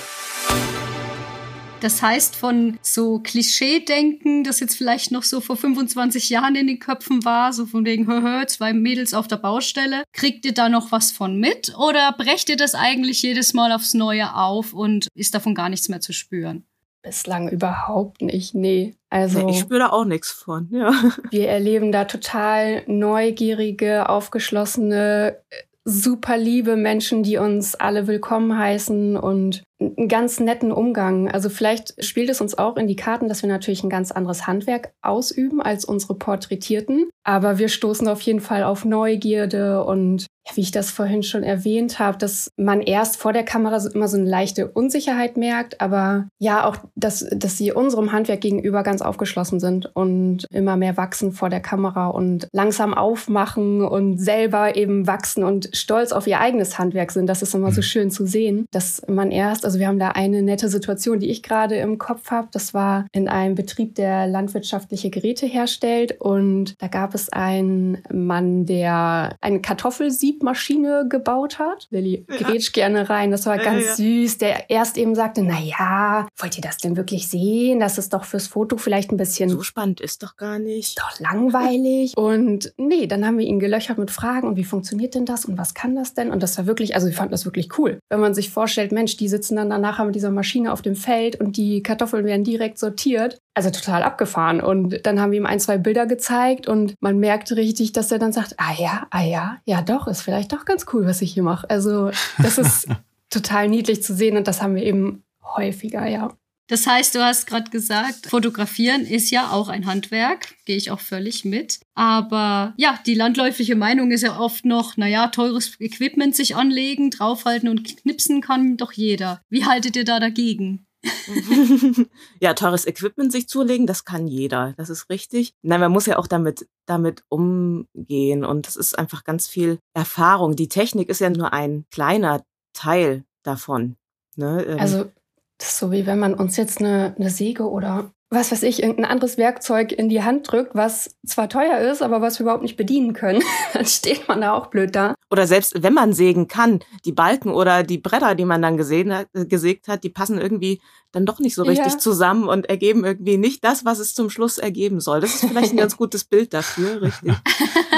Das 1.80 2.03
heißt, 2.03 2.36
von 2.36 2.77
so 2.83 3.18
Klischee-Denken, 3.18 4.44
das 4.44 4.59
jetzt 4.59 4.75
vielleicht 4.75 5.12
noch 5.12 5.24
so 5.24 5.41
vor 5.41 5.57
25 5.57 6.30
Jahren 6.30 6.53
in 6.56 6.68
den 6.68 6.77
Köpfen 6.77 7.25
war, 7.25 7.51
so 7.51 7.65
von 7.65 7.83
wegen, 7.83 8.06
hö, 8.06 8.21
hö, 8.21 8.45
zwei 8.45 8.74
Mädels 8.74 9.15
auf 9.15 9.27
der 9.27 9.38
Baustelle, 9.38 10.03
kriegt 10.13 10.45
ihr 10.45 10.53
da 10.53 10.69
noch 10.69 10.91
was 10.91 11.12
von 11.12 11.39
mit 11.39 11.74
oder 11.80 12.13
brecht 12.15 12.50
ihr 12.50 12.57
das 12.57 12.75
eigentlich 12.75 13.24
jedes 13.24 13.56
Mal 13.56 13.71
aufs 13.71 13.95
Neue 13.95 14.36
auf 14.36 14.71
und 14.71 15.07
ist 15.15 15.33
davon 15.33 15.56
gar 15.56 15.69
nichts 15.69 15.89
mehr 15.89 16.00
zu 16.00 16.13
spüren? 16.13 16.68
Bislang 17.01 17.48
überhaupt 17.50 18.22
nicht, 18.22 18.54
nee. 18.54 18.96
Also 19.10 19.46
nee, 19.46 19.51
ich 19.51 19.60
spüre 19.60 19.80
da 19.80 19.90
auch 19.90 20.06
nichts 20.06 20.31
von. 20.31 20.68
Ja. 20.72 20.92
Wir 21.31 21.48
erleben 21.48 21.92
da 21.92 22.06
total 22.06 22.84
neugierige, 22.88 24.10
aufgeschlossene, 24.10 25.38
super 25.86 26.38
liebe 26.38 26.75
Menschen, 26.75 27.24
die 27.24 27.38
uns 27.38 27.75
alle 27.75 28.06
willkommen 28.07 28.57
heißen 28.57 29.18
und 29.18 29.63
einen 29.80 30.07
ganz 30.07 30.40
netten 30.40 30.72
Umgang. 30.72 31.30
Also 31.30 31.50
vielleicht 31.50 32.04
spielt 32.04 32.30
es 32.30 32.42
uns 32.42 32.57
auch 32.57 32.75
in 32.78 32.88
die 32.88 32.96
Karten, 32.96 33.30
dass 33.30 33.44
wir 33.44 33.50
natürlich 33.50 33.84
ein 33.84 33.90
ganz 33.90 34.12
anderes 34.12 34.46
Handwerk 34.46 34.92
ausüben 35.01 35.62
als 35.62 35.86
unsere 35.86 36.16
Porträtierten. 36.16 37.10
Aber 37.24 37.60
wir 37.60 37.69
stoßen 37.69 38.07
auf 38.07 38.22
jeden 38.22 38.42
Fall 38.42 38.63
auf 38.63 38.86
Neugierde 38.86 39.84
und 39.84 40.28
wie 40.56 40.62
ich 40.62 40.72
das 40.72 40.92
vorhin 40.92 41.24
schon 41.24 41.44
erwähnt 41.44 42.00
habe, 42.00 42.18
dass 42.18 42.51
man 42.57 42.81
erst 42.81 43.18
vor 43.18 43.34
der 43.34 43.44
Kamera 43.44 43.80
immer 43.94 44.07
so 44.07 44.18
eine 44.18 44.30
leichte 44.30 44.68
Unsicherheit 44.68 45.38
merkt, 45.38 45.81
aber 45.81 46.28
ja 46.38 46.66
auch, 46.66 46.78
dass, 46.96 47.25
dass 47.31 47.57
sie 47.57 47.72
unserem 47.72 48.12
Handwerk 48.12 48.42
gegenüber 48.42 48.84
ganz 48.84 49.01
aufgeschlossen 49.01 49.60
sind 49.60 49.90
und 49.96 50.46
immer 50.51 50.78
mehr 50.78 50.98
wachsen 50.98 51.31
vor 51.31 51.50
der 51.50 51.60
Kamera 51.60 52.07
und 52.07 52.48
langsam 52.51 52.94
aufmachen 52.94 53.84
und 53.84 54.18
selber 54.18 54.75
eben 54.75 55.07
wachsen 55.07 55.44
und 55.44 55.69
stolz 55.74 56.12
auf 56.12 56.28
ihr 56.28 56.40
eigenes 56.40 56.78
Handwerk 56.78 57.12
sind. 57.12 57.28
Das 57.28 57.42
ist 57.42 57.54
immer 57.54 57.72
so 57.72 57.80
mhm. 57.80 57.84
schön 57.84 58.12
zu 58.12 58.25
sehen, 58.25 58.66
dass 58.72 59.01
man 59.07 59.31
erst, 59.31 59.66
also 59.66 59.80
wir 59.80 59.88
haben 59.88 60.00
da 60.00 60.10
eine 60.10 60.42
nette 60.42 60.69
Situation, 60.69 61.19
die 61.19 61.30
ich 61.30 61.44
gerade 61.44 61.75
im 61.75 61.98
Kopf 61.98 62.31
habe. 62.31 62.48
Das 62.51 62.74
war 62.74 63.06
in 63.12 63.28
einem 63.28 63.56
Betrieb, 63.56 63.96
der 63.96 64.28
landwirtschaftliche 64.28 65.10
Geräte 65.10 65.46
herstellt 65.46 66.19
und 66.19 66.75
da 66.80 66.88
gab 66.88 67.16
es 67.16 67.30
einen 67.31 68.00
Mann, 68.12 68.66
der 68.66 69.36
ein 69.42 69.62
Kartoffelsieb 69.62 70.38
Siebmaschine 70.39 71.06
gebaut 71.09 71.59
hat. 71.59 71.88
Lilly 71.89 72.25
ja. 72.30 72.38
grätscht 72.38 72.74
gerne 72.74 73.09
rein. 73.09 73.31
Das 73.31 73.45
war 73.45 73.57
ja, 73.57 73.63
ganz 73.63 73.86
ja. 73.86 73.95
süß. 73.95 74.38
Der 74.38 74.69
erst 74.69 74.97
eben 74.97 75.15
sagte, 75.15 75.44
na 75.44 75.59
ja, 75.59 76.27
wollt 76.38 76.57
ihr 76.57 76.62
das 76.62 76.77
denn 76.77 76.95
wirklich 76.95 77.27
sehen? 77.27 77.80
Das 77.80 77.97
ist 77.97 78.13
doch 78.13 78.24
fürs 78.24 78.47
Foto 78.47 78.77
vielleicht 78.77 79.12
ein 79.12 79.18
bisschen... 79.18 79.50
So 79.50 79.62
spannend 79.62 80.01
ist 80.01 80.24
doch 80.24 80.38
gar 80.38 80.59
nicht. 80.59 80.97
Doch 80.97 81.19
langweilig. 81.19 82.18
und 82.18 82.74
nee, 82.77 83.07
dann 83.07 83.25
haben 83.25 83.38
wir 83.38 83.45
ihn 83.45 83.59
gelöchert 83.59 83.97
mit 83.97 84.12
Fragen 84.12 84.47
und 84.47 84.56
wie 84.56 84.63
funktioniert 84.63 85.15
denn 85.15 85.25
das 85.25 85.45
und 85.45 85.57
was 85.57 85.74
kann 85.74 85.95
das 85.95 86.13
denn? 86.13 86.31
Und 86.31 86.41
das 86.41 86.57
war 86.57 86.65
wirklich, 86.65 86.95
also 86.95 87.07
wir 87.07 87.13
fanden 87.13 87.31
das 87.31 87.45
wirklich 87.45 87.77
cool. 87.77 88.00
Wenn 88.09 88.19
man 88.19 88.33
sich 88.33 88.50
vorstellt, 88.50 88.91
Mensch, 88.91 89.18
die 89.18 89.27
sitzen 89.27 89.57
dann 89.57 89.69
danach 89.69 90.03
mit 90.03 90.15
dieser 90.15 90.31
Maschine 90.31 90.71
auf 90.71 90.81
dem 90.81 90.95
Feld 90.95 91.39
und 91.39 91.57
die 91.57 91.83
Kartoffeln 91.83 92.25
werden 92.25 92.44
direkt 92.44 92.80
sortiert. 92.80 93.39
Also 93.59 93.71
total 93.71 94.03
abgefahren. 94.03 94.61
Und 94.61 95.06
dann 95.06 95.19
haben 95.19 95.33
wir 95.33 95.38
ihm 95.38 95.45
ein, 95.45 95.59
zwei 95.59 95.77
Bilder 95.77 96.06
gezeigt 96.06 96.69
und 96.69 96.95
man 97.01 97.19
merkt 97.19 97.51
richtig, 97.51 97.91
dass 97.91 98.09
er 98.09 98.17
dann 98.17 98.31
sagt, 98.31 98.56
ah 98.56 98.73
ja, 98.77 99.06
ah 99.09 99.21
ja, 99.21 99.57
ja 99.65 99.81
doch, 99.81 100.07
ist 100.07 100.21
vielleicht 100.21 100.53
doch 100.53 100.63
ganz 100.63 100.85
cool, 100.94 101.06
was 101.06 101.21
ich 101.21 101.33
hier 101.33 101.44
mache. 101.44 101.69
Also 101.69 102.09
das 102.41 102.57
ist 102.57 102.88
total 103.29 103.67
niedlich 103.67 104.01
zu 104.01 104.15
sehen 104.15 104.38
und 104.38 104.47
das 104.47 104.61
haben 104.61 104.75
wir 104.75 104.83
eben 104.83 105.23
häufiger, 105.44 106.07
ja. 106.07 106.29
Das 106.67 106.88
heißt, 106.88 107.15
du 107.15 107.19
hast 107.19 107.47
gerade 107.47 107.69
gesagt, 107.69 108.27
fotografieren 108.27 109.01
ist 109.01 109.29
ja 109.29 109.51
auch 109.51 109.67
ein 109.67 109.88
Handwerk, 109.88 110.55
gehe 110.63 110.77
ich 110.77 110.89
auch 110.89 111.01
völlig 111.01 111.44
mit. 111.44 111.81
Aber 111.95 112.73
ja, 112.77 112.97
die 113.05 113.15
landläufige 113.15 113.75
Meinung 113.75 114.12
ist 114.12 114.21
ja 114.21 114.39
oft 114.39 114.63
noch, 114.63 114.95
naja, 114.95 115.27
teures 115.27 115.77
Equipment 115.81 116.33
sich 116.33 116.55
anlegen, 116.55 117.09
draufhalten 117.09 117.67
und 117.67 117.83
knipsen 117.83 118.39
kann 118.39 118.77
doch 118.77 118.94
jeder. 118.94 119.41
Wie 119.50 119.65
haltet 119.65 119.97
ihr 119.97 120.05
da 120.05 120.21
dagegen? 120.21 120.85
ja, 122.42 122.54
teures 122.54 122.86
Equipment 122.86 123.31
sich 123.31 123.48
zulegen, 123.48 123.88
das 123.88 124.06
kann 124.06 124.28
jeder. 124.28 124.74
Das 124.78 124.90
ist 124.90 125.10
richtig. 125.10 125.54
Nein, 125.62 125.80
man 125.80 125.92
muss 125.92 126.06
ja 126.06 126.18
auch 126.18 126.28
damit, 126.28 126.68
damit 126.86 127.24
umgehen 127.30 128.44
und 128.44 128.68
das 128.68 128.75
ist 128.75 128.98
einfach 128.98 129.24
ganz 129.24 129.48
viel 129.48 129.80
Erfahrung. 129.94 130.56
Die 130.56 130.68
Technik 130.68 131.10
ist 131.10 131.22
ja 131.22 131.30
nur 131.30 131.54
ein 131.54 131.86
kleiner 131.92 132.44
Teil 132.74 133.24
davon. 133.44 133.96
Ne? 134.36 134.63
Ähm, 134.63 134.80
also, 134.80 135.12
das 135.57 135.69
ist 135.69 135.78
so 135.80 135.92
wie 135.92 136.06
wenn 136.06 136.19
man 136.19 136.34
uns 136.34 136.57
jetzt 136.57 136.80
eine, 136.80 137.16
eine 137.18 137.30
Säge 137.30 137.69
oder 137.69 138.12
was 138.31 138.51
weiß 138.51 138.61
ich, 138.63 138.83
irgendein 138.83 139.05
anderes 139.05 139.37
Werkzeug 139.37 139.91
in 139.91 140.07
die 140.07 140.21
Hand 140.21 140.51
drückt, 140.51 140.75
was 140.75 141.15
zwar 141.25 141.50
teuer 141.50 141.79
ist, 141.79 142.03
aber 142.03 142.21
was 142.21 142.38
wir 142.38 142.43
überhaupt 142.43 142.62
nicht 142.62 142.77
bedienen 142.77 143.13
können, 143.13 143.41
dann 143.74 143.86
steht 143.86 144.27
man 144.27 144.41
da 144.41 144.53
auch 144.53 144.67
blöd 144.67 144.95
da. 144.95 145.15
Oder 145.31 145.48
selbst 145.48 145.81
wenn 145.81 145.93
man 145.93 146.13
sägen 146.13 146.48
kann, 146.48 146.79
die 147.05 147.12
Balken 147.12 147.51
oder 147.51 147.81
die 147.81 147.98
Bretter, 147.98 148.36
die 148.36 148.45
man 148.45 148.62
dann 148.62 148.77
gesehen 148.77 149.13
hat, 149.13 149.27
äh, 149.33 149.45
gesägt 149.45 149.88
hat, 149.88 150.03
die 150.03 150.09
passen 150.09 150.39
irgendwie 150.39 150.79
dann 151.12 151.25
doch 151.25 151.39
nicht 151.39 151.55
so 151.55 151.63
richtig 151.63 151.93
ja. 151.93 151.98
zusammen 151.98 152.48
und 152.48 152.67
ergeben 152.67 153.03
irgendwie 153.03 153.38
nicht 153.38 153.63
das, 153.63 153.83
was 153.83 153.98
es 153.98 154.13
zum 154.13 154.29
Schluss 154.29 154.59
ergeben 154.59 155.00
soll. 155.00 155.21
Das 155.21 155.33
ist 155.33 155.45
vielleicht 155.45 155.74
ein 155.74 155.77
ganz 155.77 155.98
gutes 155.98 156.24
Bild 156.24 156.53
dafür, 156.53 157.01
richtig. 157.01 157.33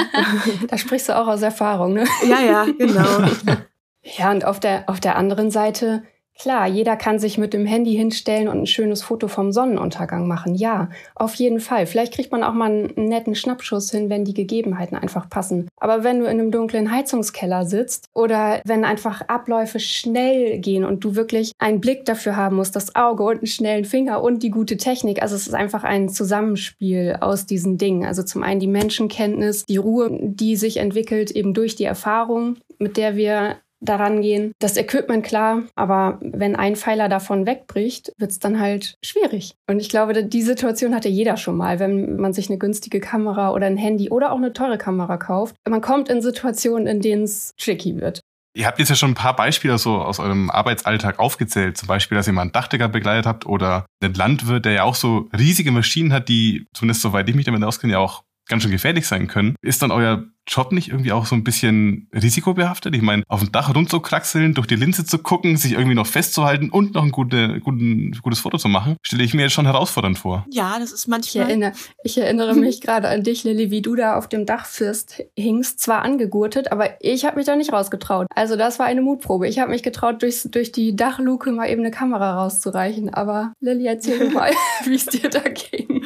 da 0.68 0.78
sprichst 0.78 1.10
du 1.10 1.18
auch 1.18 1.26
aus 1.26 1.42
Erfahrung, 1.42 1.92
ne? 1.92 2.06
Ja, 2.26 2.40
ja, 2.40 2.64
genau. 2.64 3.06
Ja, 4.04 4.32
und 4.32 4.44
auf 4.44 4.58
der, 4.58 4.88
auf 4.88 4.98
der 4.98 5.16
anderen 5.16 5.52
Seite 5.52 6.02
Klar, 6.38 6.66
jeder 6.66 6.96
kann 6.96 7.18
sich 7.18 7.38
mit 7.38 7.52
dem 7.52 7.66
Handy 7.66 7.94
hinstellen 7.94 8.48
und 8.48 8.58
ein 8.58 8.66
schönes 8.66 9.02
Foto 9.02 9.28
vom 9.28 9.52
Sonnenuntergang 9.52 10.26
machen. 10.26 10.54
Ja, 10.54 10.88
auf 11.14 11.34
jeden 11.34 11.60
Fall. 11.60 11.86
Vielleicht 11.86 12.14
kriegt 12.14 12.32
man 12.32 12.42
auch 12.42 12.54
mal 12.54 12.70
einen 12.70 13.08
netten 13.08 13.34
Schnappschuss 13.34 13.90
hin, 13.90 14.10
wenn 14.10 14.24
die 14.24 14.34
Gegebenheiten 14.34 14.96
einfach 14.96 15.28
passen. 15.28 15.68
Aber 15.76 16.04
wenn 16.04 16.18
du 16.18 16.24
in 16.24 16.40
einem 16.40 16.50
dunklen 16.50 16.90
Heizungskeller 16.90 17.64
sitzt 17.64 18.06
oder 18.14 18.60
wenn 18.64 18.84
einfach 18.84 19.22
Abläufe 19.28 19.78
schnell 19.78 20.58
gehen 20.58 20.84
und 20.84 21.04
du 21.04 21.14
wirklich 21.14 21.52
einen 21.58 21.80
Blick 21.80 22.06
dafür 22.06 22.34
haben 22.34 22.56
musst, 22.56 22.74
das 22.74 22.96
Auge 22.96 23.22
und 23.22 23.38
einen 23.38 23.46
schnellen 23.46 23.84
Finger 23.84 24.22
und 24.22 24.42
die 24.42 24.50
gute 24.50 24.76
Technik, 24.76 25.22
also 25.22 25.36
es 25.36 25.46
ist 25.46 25.54
einfach 25.54 25.84
ein 25.84 26.08
Zusammenspiel 26.08 27.18
aus 27.20 27.46
diesen 27.46 27.78
Dingen. 27.78 28.04
Also 28.04 28.22
zum 28.22 28.42
einen 28.42 28.58
die 28.58 28.66
Menschenkenntnis, 28.66 29.64
die 29.66 29.76
Ruhe, 29.76 30.18
die 30.20 30.56
sich 30.56 30.78
entwickelt 30.78 31.30
eben 31.30 31.54
durch 31.54 31.76
die 31.76 31.84
Erfahrung, 31.84 32.56
mit 32.78 32.96
der 32.96 33.16
wir 33.16 33.58
daran 33.82 34.22
gehen. 34.22 34.52
Das 34.58 34.76
Equipment 34.76 35.24
klar, 35.24 35.62
aber 35.74 36.18
wenn 36.20 36.56
ein 36.56 36.76
Pfeiler 36.76 37.08
davon 37.08 37.46
wegbricht, 37.46 38.12
wird 38.18 38.30
es 38.30 38.38
dann 38.38 38.60
halt 38.60 38.94
schwierig. 39.04 39.54
Und 39.68 39.80
ich 39.80 39.88
glaube, 39.88 40.24
die 40.24 40.42
Situation 40.42 40.94
hatte 40.94 41.08
jeder 41.08 41.36
schon 41.36 41.56
mal, 41.56 41.78
wenn 41.78 42.16
man 42.16 42.32
sich 42.32 42.48
eine 42.48 42.58
günstige 42.58 43.00
Kamera 43.00 43.52
oder 43.52 43.66
ein 43.66 43.76
Handy 43.76 44.10
oder 44.10 44.32
auch 44.32 44.36
eine 44.36 44.52
teure 44.52 44.78
Kamera 44.78 45.16
kauft. 45.16 45.56
Man 45.68 45.80
kommt 45.80 46.08
in 46.08 46.22
Situationen, 46.22 46.86
in 46.86 47.00
denen 47.00 47.24
es 47.24 47.52
tricky 47.58 48.00
wird. 48.00 48.20
Ihr 48.54 48.66
habt 48.66 48.78
jetzt 48.78 48.90
ja 48.90 48.96
schon 48.96 49.12
ein 49.12 49.14
paar 49.14 49.34
Beispiele 49.34 49.78
so 49.78 49.96
aus 49.96 50.18
eurem 50.18 50.50
Arbeitsalltag 50.50 51.18
aufgezählt. 51.18 51.78
Zum 51.78 51.88
Beispiel, 51.88 52.16
dass 52.16 52.26
ihr 52.26 52.34
mal 52.34 52.42
einen 52.42 52.52
Dachdecker 52.52 52.88
begleitet 52.88 53.26
habt 53.26 53.46
oder 53.46 53.86
einen 54.02 54.12
Landwirt, 54.12 54.66
der 54.66 54.72
ja 54.72 54.82
auch 54.82 54.94
so 54.94 55.30
riesige 55.36 55.72
Maschinen 55.72 56.12
hat, 56.12 56.28
die, 56.28 56.66
zumindest 56.74 57.00
soweit 57.00 57.28
ich 57.30 57.34
mich 57.34 57.46
damit 57.46 57.64
auskenne, 57.64 57.94
ja 57.94 57.98
auch 57.98 58.24
ganz 58.48 58.62
schön 58.62 58.72
gefährlich 58.72 59.06
sein 59.06 59.28
können. 59.28 59.56
Ist 59.62 59.82
dann 59.82 59.90
euer 59.90 60.24
Job 60.46 60.72
nicht 60.72 60.88
irgendwie 60.88 61.12
auch 61.12 61.26
so 61.26 61.34
ein 61.34 61.44
bisschen 61.44 62.08
risikobehaftet? 62.12 62.94
Ich 62.94 63.02
meine, 63.02 63.22
auf 63.28 63.40
dem 63.40 63.52
Dach 63.52 63.74
rumzukraxeln, 63.74 64.54
durch 64.54 64.66
die 64.66 64.76
Linse 64.76 65.04
zu 65.04 65.18
gucken, 65.18 65.56
sich 65.56 65.72
irgendwie 65.72 65.94
noch 65.94 66.06
festzuhalten 66.06 66.70
und 66.70 66.94
noch 66.94 67.04
ein 67.04 67.12
gute, 67.12 67.60
guten, 67.60 68.12
gutes 68.20 68.40
Foto 68.40 68.58
zu 68.58 68.68
machen, 68.68 68.96
stelle 69.02 69.22
ich 69.22 69.34
mir 69.34 69.42
jetzt 69.42 69.52
schon 69.52 69.66
herausfordernd 69.66 70.18
vor. 70.18 70.44
Ja, 70.50 70.78
das 70.78 70.92
ist 70.92 71.06
manchmal. 71.06 71.44
Ich 71.44 71.48
erinnere, 71.48 71.72
ich 72.02 72.18
erinnere 72.18 72.54
mich 72.54 72.80
gerade 72.80 73.08
an 73.08 73.22
dich, 73.22 73.44
Lilly, 73.44 73.70
wie 73.70 73.82
du 73.82 73.94
da 73.94 74.16
auf 74.16 74.28
dem 74.28 74.44
Dachfirst 74.44 75.22
hingst, 75.36 75.78
zwar 75.78 76.02
angegurtet, 76.02 76.72
aber 76.72 76.90
ich 77.00 77.24
habe 77.24 77.36
mich 77.36 77.46
da 77.46 77.54
nicht 77.54 77.72
rausgetraut. 77.72 78.26
Also 78.34 78.56
das 78.56 78.78
war 78.78 78.86
eine 78.86 79.02
Mutprobe. 79.02 79.46
Ich 79.48 79.60
habe 79.60 79.70
mich 79.70 79.82
getraut, 79.82 80.22
durch, 80.22 80.42
durch 80.50 80.72
die 80.72 80.96
Dachluke 80.96 81.52
mal 81.52 81.70
eben 81.70 81.82
eine 81.82 81.92
Kamera 81.92 82.42
rauszureichen. 82.42 83.14
Aber 83.14 83.52
Lilly, 83.60 83.86
erzähl 83.86 84.30
mal, 84.30 84.50
wie 84.84 84.94
es 84.94 85.06
dir 85.06 85.30
da 85.30 85.40
ging. 85.40 86.02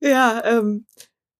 Ja, 0.00 0.42
ähm, 0.44 0.86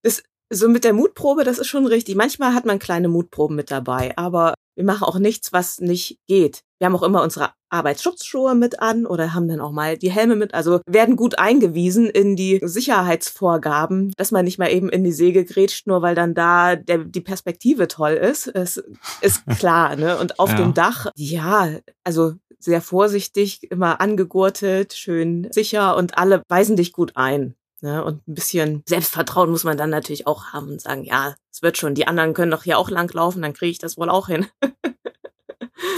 das, 0.02 0.22
so 0.50 0.68
mit 0.68 0.84
der 0.84 0.92
Mutprobe, 0.92 1.44
das 1.44 1.58
ist 1.58 1.66
schon 1.66 1.86
richtig. 1.86 2.16
Manchmal 2.16 2.54
hat 2.54 2.64
man 2.64 2.78
kleine 2.78 3.08
Mutproben 3.08 3.56
mit 3.56 3.70
dabei, 3.70 4.16
aber 4.16 4.54
wir 4.76 4.84
machen 4.84 5.04
auch 5.04 5.18
nichts, 5.18 5.52
was 5.52 5.80
nicht 5.80 6.18
geht. 6.28 6.62
Wir 6.78 6.86
haben 6.86 6.94
auch 6.94 7.02
immer 7.02 7.22
unsere 7.22 7.50
Arbeitsschutzschuhe 7.68 8.54
mit 8.54 8.80
an 8.80 9.06
oder 9.06 9.34
haben 9.34 9.48
dann 9.48 9.60
auch 9.60 9.72
mal 9.72 9.98
die 9.98 10.10
Helme 10.10 10.36
mit. 10.36 10.54
Also 10.54 10.80
werden 10.86 11.16
gut 11.16 11.38
eingewiesen 11.38 12.08
in 12.08 12.36
die 12.36 12.60
Sicherheitsvorgaben, 12.62 14.12
dass 14.16 14.30
man 14.30 14.44
nicht 14.44 14.58
mal 14.58 14.70
eben 14.70 14.88
in 14.88 15.02
die 15.02 15.12
Säge 15.12 15.44
grätscht, 15.44 15.86
nur 15.88 16.02
weil 16.02 16.14
dann 16.14 16.34
da 16.34 16.76
der, 16.76 16.98
die 16.98 17.20
Perspektive 17.20 17.88
toll 17.88 18.12
ist. 18.12 18.46
Es 18.46 18.82
ist 19.20 19.44
klar, 19.58 19.96
ne? 19.96 20.16
Und 20.16 20.38
auf 20.38 20.50
ja. 20.50 20.56
dem 20.56 20.74
Dach, 20.74 21.10
ja, 21.16 21.70
also 22.04 22.34
sehr 22.60 22.80
vorsichtig, 22.80 23.70
immer 23.70 24.00
angegurtet, 24.00 24.94
schön 24.94 25.48
sicher 25.50 25.96
und 25.96 26.18
alle 26.18 26.42
weisen 26.48 26.76
dich 26.76 26.92
gut 26.92 27.12
ein. 27.16 27.54
Ne? 27.80 28.04
Und 28.04 28.26
ein 28.26 28.34
bisschen 28.34 28.82
Selbstvertrauen 28.86 29.50
muss 29.50 29.64
man 29.64 29.76
dann 29.76 29.90
natürlich 29.90 30.26
auch 30.26 30.52
haben 30.52 30.68
und 30.70 30.80
sagen, 30.80 31.04
ja, 31.04 31.34
es 31.52 31.62
wird 31.62 31.78
schon, 31.78 31.94
die 31.94 32.06
anderen 32.06 32.34
können 32.34 32.50
doch 32.50 32.64
hier 32.64 32.78
auch 32.78 32.90
langlaufen, 32.90 33.42
dann 33.42 33.52
kriege 33.52 33.70
ich 33.70 33.78
das 33.78 33.96
wohl 33.96 34.10
auch 34.10 34.28
hin. 34.28 34.46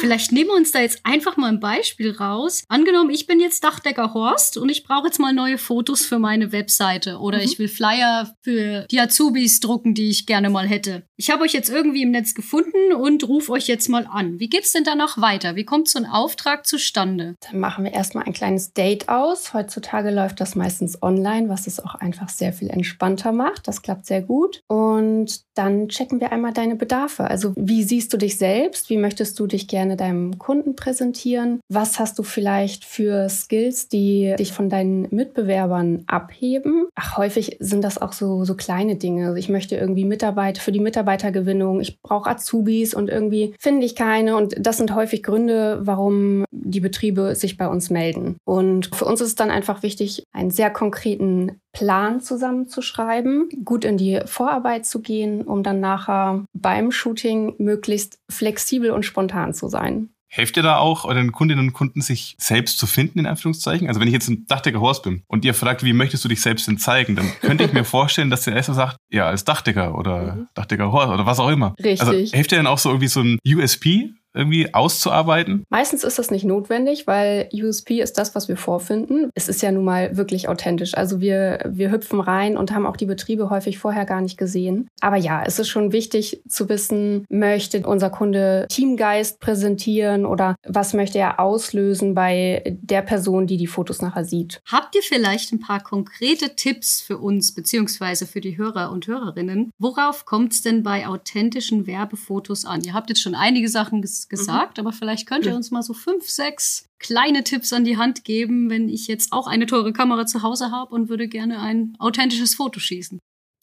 Vielleicht 0.01 0.33
nehmen 0.33 0.51
wir 0.51 0.57
uns 0.57 0.73
da 0.73 0.81
jetzt 0.81 1.01
einfach 1.05 1.37
mal 1.37 1.49
ein 1.49 1.61
Beispiel 1.61 2.13
raus. 2.13 2.65
Angenommen, 2.69 3.11
ich 3.11 3.27
bin 3.27 3.41
jetzt 3.41 3.65
Dachdecker 3.65 4.15
Horst 4.15 4.57
und 4.57 4.69
ich 4.69 4.85
brauche 4.85 5.07
jetzt 5.07 5.19
mal 5.19 5.33
neue 5.33 5.59
Fotos 5.59 6.05
für 6.05 6.19
meine 6.19 6.53
Webseite 6.53 7.19
oder 7.19 7.39
mhm. 7.39 7.45
ich 7.45 7.59
will 7.59 7.69
Flyer 7.69 8.35
für 8.43 8.87
die 8.91 9.01
Azubis 9.01 9.61
drucken, 9.61 9.95
die 9.95 10.11
ich 10.11 10.27
gerne 10.27 10.51
mal 10.51 10.67
hätte. 10.67 11.05
Ich 11.17 11.31
habe 11.31 11.43
euch 11.43 11.53
jetzt 11.53 11.71
irgendwie 11.71 12.03
im 12.03 12.11
Netz 12.11 12.35
gefunden 12.35 12.93
und 12.95 13.27
rufe 13.29 13.53
euch 13.53 13.67
jetzt 13.67 13.89
mal 13.89 14.07
an. 14.11 14.41
Wie 14.41 14.49
geht's 14.49 14.73
denn 14.73 14.85
danach 14.85 15.21
weiter? 15.21 15.57
Wie 15.57 15.65
kommt 15.65 15.89
so 15.89 15.99
ein 15.99 16.07
Auftrag 16.07 16.67
zustande? 16.67 17.37
Dann 17.41 17.61
machen 17.61 17.85
wir 17.85 17.93
erstmal 17.93 18.25
ein 18.25 18.33
kleines 18.33 18.73
Date 18.73 19.09
aus. 19.09 19.53
Heutzutage 19.55 20.11
läuft 20.11 20.41
das 20.41 20.55
meistens 20.55 21.03
online, 21.03 21.49
was 21.49 21.67
es 21.67 21.79
auch 21.81 21.95
einfach 21.95 22.29
sehr 22.29 22.53
viel 22.53 22.71
entspannter 22.71 23.33
macht. 23.33 23.69
Das 23.69 23.83
klappt 23.83 24.07
sehr 24.07 24.23
gut. 24.23 24.63
Und 24.67 25.43
dann 25.55 25.89
checken 25.89 26.21
wir 26.21 26.33
einmal 26.33 26.53
deine 26.53 26.77
Bedarfe. 26.77 27.25
Also 27.25 27.53
wie 27.57 27.83
siehst 27.83 28.13
du 28.13 28.17
dich 28.17 28.39
selbst? 28.39 28.91
Wie 28.91 28.97
möchtest 28.97 29.39
du 29.39 29.47
dich 29.47 29.69
gerne 29.71 29.97
deinem 29.97 30.39
Kunden 30.39 30.77
präsentieren? 30.77 31.61
Was 31.69 31.99
hast 31.99 32.19
du 32.19 32.23
vielleicht 32.23 32.85
für 32.85 33.29
Skills, 33.29 33.89
die 33.89 34.35
dich 34.39 34.53
von 34.53 34.69
deinen 34.69 35.07
Mitbewerbern 35.11 36.03
abheben? 36.07 36.89
Ach, 36.95 37.17
häufig 37.17 37.57
sind 37.61 37.83
das 37.83 37.97
auch 37.97 38.13
so, 38.13 38.45
so 38.45 38.55
kleine 38.55 38.97
Dinge. 38.97 39.29
Also 39.29 39.37
ich 39.37 39.49
möchte 39.49 39.77
irgendwie 39.77 40.05
Mitarbeiter 40.05 40.61
für 40.61 40.73
die 40.73 40.81
Mitarbeitergewinnung, 40.81 41.81
ich 41.81 42.03
brauche 42.03 42.29
Azubis 42.29 42.93
und 42.93 43.09
irgendwie 43.09 43.55
finde 43.59 43.87
ich 43.87 43.95
keine. 43.95 44.37
Und 44.37 44.55
das 44.59 44.77
sind 44.77 44.95
häufig 44.95 45.23
Gründe, 45.23 45.79
warum 45.83 46.45
die 46.51 46.81
Betriebe 46.81 47.37
sich 47.37 47.57
bei 47.57 47.69
uns 47.69 47.91
melden. 47.91 48.37
Und 48.45 48.95
für 48.95 49.05
uns 49.05 49.21
ist 49.21 49.29
es 49.29 49.35
dann 49.37 49.51
einfach 49.51 49.83
wichtig, 49.85 50.25
einen 50.33 50.51
sehr 50.51 50.71
konkreten 50.71 51.60
Plan 51.73 52.21
zusammenzuschreiben, 52.21 53.49
gut 53.65 53.85
in 53.85 53.97
die 53.97 54.21
Vorarbeit 54.27 54.87
zu 54.87 55.01
gehen, 55.01 55.43
um 55.43 55.63
dann 55.63 55.81
nachher 55.81 56.45
beim 56.53 56.91
Shooting 56.91 57.55
möglichst 57.59 58.19
flexibel 58.29 58.91
und 58.91 59.05
spontan 59.05 59.55
zu 59.55 59.69
sein. 59.69 60.11
Helft 60.33 60.57
ihr 60.57 60.63
da 60.63 60.77
auch 60.77 61.05
euren 61.05 61.33
Kundinnen 61.33 61.67
und 61.67 61.73
Kunden, 61.73 62.03
sich 62.03 62.37
selbst 62.39 62.79
zu 62.79 62.87
finden, 62.87 63.19
in 63.19 63.27
Anführungszeichen? 63.27 63.89
Also 63.89 63.99
wenn 63.99 64.07
ich 64.07 64.15
jetzt 64.15 64.29
ein 64.29 64.47
Dachdecker 64.47 64.81
Horst 64.81 65.03
bin 65.03 65.25
und 65.27 65.45
ihr 65.45 65.55
fragt, 65.55 65.83
wie 65.83 65.93
möchtest 65.93 66.25
du 66.25 66.29
dich 66.29 66.41
selbst 66.41 66.69
denn 66.69 66.79
zeigen, 66.79 67.17
dann 67.17 67.33
könnte 67.41 67.65
ich 67.65 67.73
mir 67.73 67.85
vorstellen, 67.85 68.31
dass 68.31 68.45
der 68.45 68.55
erste 68.55 68.73
sagt, 68.73 68.97
ja, 69.11 69.27
als 69.27 69.45
Dachdecker 69.45 69.99
oder 69.99 70.37
mhm. 70.37 70.49
Dachdecker 70.55 70.93
Horst 70.93 71.09
oder 71.09 71.27
was 71.27 71.41
auch 71.41 71.49
immer. 71.49 71.75
Richtig. 71.83 72.01
Also 72.01 72.13
helft 72.13 72.53
ihr 72.53 72.59
dann 72.59 72.69
auch 72.69 72.79
so 72.79 72.91
irgendwie 72.91 73.09
so 73.09 73.23
ein 73.23 73.39
USP, 73.45 74.13
irgendwie 74.35 74.73
auszuarbeiten? 74.75 75.65
Meistens 75.69 76.05
ist 76.05 76.19
das 76.19 76.31
nicht 76.31 76.45
notwendig, 76.45 77.07
weil 77.07 77.49
USP 77.53 78.01
ist 78.01 78.19
das, 78.19 78.35
was 78.35 78.49
wir 78.49 78.57
vorfinden. 78.57 79.31
Es 79.35 79.49
ist 79.49 79.63
ja 79.63 79.73
nun 79.73 79.85
mal 79.85 80.17
wirklich 80.17 80.49
authentisch. 80.49 80.97
Also 80.97 81.21
wir, 81.21 81.61
wir 81.69 81.91
hüpfen 81.91 82.21
rein 82.21 82.57
und 82.57 82.73
haben 82.73 82.87
auch 82.87 82.97
die 82.97 83.07
Betriebe 83.07 83.51
häufig 83.51 83.79
vorher 83.79 84.05
gar 84.05 84.21
nicht 84.21 84.37
gesehen. 84.37 84.89
Aber 85.01 85.17
ja, 85.17 85.43
es 85.45 85.59
ist 85.59 85.69
schon 85.69 85.93
wichtig 85.93 86.43
zu 86.49 86.69
wissen, 86.69 87.25
möchte 87.29 87.87
unser 87.87 88.11
Kunde 88.11 88.67
Teamgeist 88.69 89.41
präsentieren 89.41 90.27
oder 90.27 90.57
was 90.67 90.95
möchte 90.95 91.19
er 91.19 91.41
auslösen 91.41 92.15
bei 92.15 92.79
der 92.81 93.03
Person, 93.03 93.47
die 93.47 93.57
die 93.57 93.67
Fotos 93.67 94.03
nachher 94.03 94.25
sieht. 94.25 94.61
Habt 94.71 94.95
ihr 94.95 95.03
vielleicht 95.03 95.53
ein 95.53 95.61
paar 95.61 95.83
konkrete 95.83 96.55
Tipps 96.57 97.01
für 97.01 97.19
uns 97.19 97.55
beziehungsweise 97.55 98.27
für 98.27 98.41
die 98.41 98.57
Hörer 98.57 98.91
und 98.91 99.07
Hörerinnen? 99.07 99.73
Worauf 99.79 100.25
kommt 100.25 100.53
es 100.53 100.63
denn 100.63 100.83
bei 100.83 101.07
authentischen 101.07 101.87
Werbefotos 101.87 102.65
an? 102.65 102.83
Ihr 102.83 102.95
habt 102.95 103.09
jetzt 103.09 103.23
schon 103.23 103.35
einige 103.35 103.69
Sachen 103.69 104.03
gesagt 104.29 104.51
gesagt, 104.51 104.79
mhm. 104.79 104.87
aber 104.87 104.93
vielleicht 104.93 105.27
könnt 105.27 105.47
ihr 105.47 105.55
uns 105.55 105.71
mal 105.71 105.83
so 105.83 105.95
fünf, 105.95 106.29
sechs 106.29 106.87
kleine 106.99 107.45
Tipps 107.45 107.73
an 107.73 107.85
die 107.85 107.97
Hand 107.97 108.25
geben, 108.25 108.71
wenn 108.71 108.89
ich 108.89 109.07
jetzt 109.07 109.33
auch 109.33 109.47
eine 109.47 109.67
teure 109.67 109.93
Kamera 109.93 110.27
zu 110.27 110.43
Hause 110.43 110.71
habe 110.71 110.95
und 110.95 111.09
würde 111.09 111.29
gerne 111.29 111.61
ein 111.61 111.95
authentisches 111.99 112.55
Foto 112.55 112.81
schießen. 112.81 113.19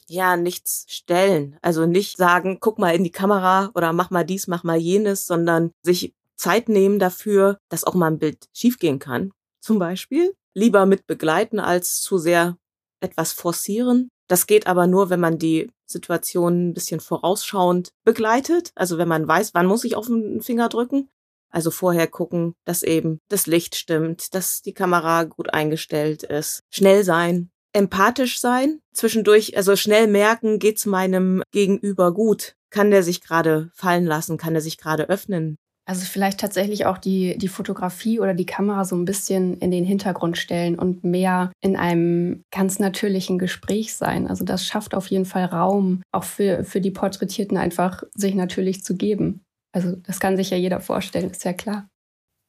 Ja, 0.09 0.37
nichts 0.37 0.85
stellen. 0.87 1.57
Also 1.61 1.85
nicht 1.85 2.17
sagen, 2.17 2.59
guck 2.61 2.79
mal 2.79 2.95
in 2.95 3.03
die 3.03 3.11
Kamera 3.11 3.71
oder 3.75 3.91
mach 3.91 4.09
mal 4.09 4.23
dies, 4.23 4.47
mach 4.47 4.63
mal 4.63 4.77
jenes, 4.77 5.27
sondern 5.27 5.71
sich 5.83 6.13
Zeit 6.37 6.69
nehmen 6.69 6.99
dafür, 6.99 7.57
dass 7.69 7.83
auch 7.83 7.93
mal 7.93 8.07
ein 8.07 8.19
Bild 8.19 8.47
schiefgehen 8.53 8.99
kann. 8.99 9.31
Zum 9.59 9.79
Beispiel 9.79 10.33
lieber 10.53 10.85
mit 10.85 11.07
begleiten 11.07 11.59
als 11.59 12.01
zu 12.01 12.17
sehr 12.17 12.57
etwas 13.01 13.33
forcieren. 13.33 14.09
Das 14.27 14.47
geht 14.47 14.67
aber 14.67 14.87
nur, 14.87 15.09
wenn 15.09 15.19
man 15.19 15.37
die 15.37 15.69
Situation 15.85 16.69
ein 16.69 16.73
bisschen 16.73 16.99
vorausschauend 16.99 17.91
begleitet. 18.03 18.71
Also 18.75 18.97
wenn 18.97 19.07
man 19.07 19.27
weiß, 19.27 19.53
wann 19.53 19.67
muss 19.67 19.83
ich 19.83 19.95
auf 19.95 20.07
den 20.07 20.41
Finger 20.41 20.69
drücken. 20.69 21.09
Also 21.49 21.71
vorher 21.71 22.07
gucken, 22.07 22.53
dass 22.65 22.83
eben 22.83 23.19
das 23.29 23.47
Licht 23.47 23.75
stimmt, 23.75 24.35
dass 24.35 24.61
die 24.61 24.73
Kamera 24.73 25.23
gut 25.23 25.53
eingestellt 25.53 26.23
ist. 26.23 26.61
Schnell 26.69 27.05
sein, 27.05 27.49
empathisch 27.71 28.39
sein, 28.39 28.81
zwischendurch, 28.93 29.55
also 29.55 29.75
schnell 29.75 30.07
merken, 30.07 30.59
geht's 30.59 30.85
meinem 30.85 31.41
Gegenüber 31.51 32.13
gut? 32.13 32.55
Kann 32.69 32.91
der 32.91 33.01
sich 33.01 33.21
gerade 33.21 33.71
fallen 33.73 34.05
lassen? 34.05 34.37
Kann 34.37 34.55
er 34.55 34.61
sich 34.61 34.77
gerade 34.77 35.09
öffnen? 35.09 35.57
Also 35.87 36.05
vielleicht 36.05 36.41
tatsächlich 36.41 36.85
auch 36.85 36.97
die, 36.97 37.37
die 37.37 37.47
Fotografie 37.47 38.19
oder 38.19 38.33
die 38.33 38.45
Kamera 38.45 38.83
so 38.83 38.93
ein 38.97 39.05
bisschen 39.05 39.57
in 39.59 39.71
den 39.71 39.85
Hintergrund 39.85 40.37
stellen 40.37 40.77
und 40.77 41.05
mehr 41.05 41.53
in 41.61 41.77
einem 41.77 42.43
ganz 42.51 42.77
natürlichen 42.77 43.39
Gespräch 43.39 43.95
sein. 43.95 44.27
Also 44.27 44.43
das 44.43 44.65
schafft 44.65 44.93
auf 44.93 45.07
jeden 45.07 45.23
Fall 45.23 45.45
Raum, 45.45 46.01
auch 46.11 46.25
für, 46.25 46.65
für 46.65 46.81
die 46.81 46.91
Porträtierten 46.91 47.55
einfach 47.55 48.03
sich 48.13 48.35
natürlich 48.35 48.83
zu 48.83 48.97
geben. 48.97 49.45
Also 49.71 49.95
das 49.95 50.19
kann 50.19 50.35
sich 50.35 50.49
ja 50.49 50.57
jeder 50.57 50.81
vorstellen, 50.81 51.31
ist 51.31 51.45
ja 51.45 51.53
klar. 51.53 51.87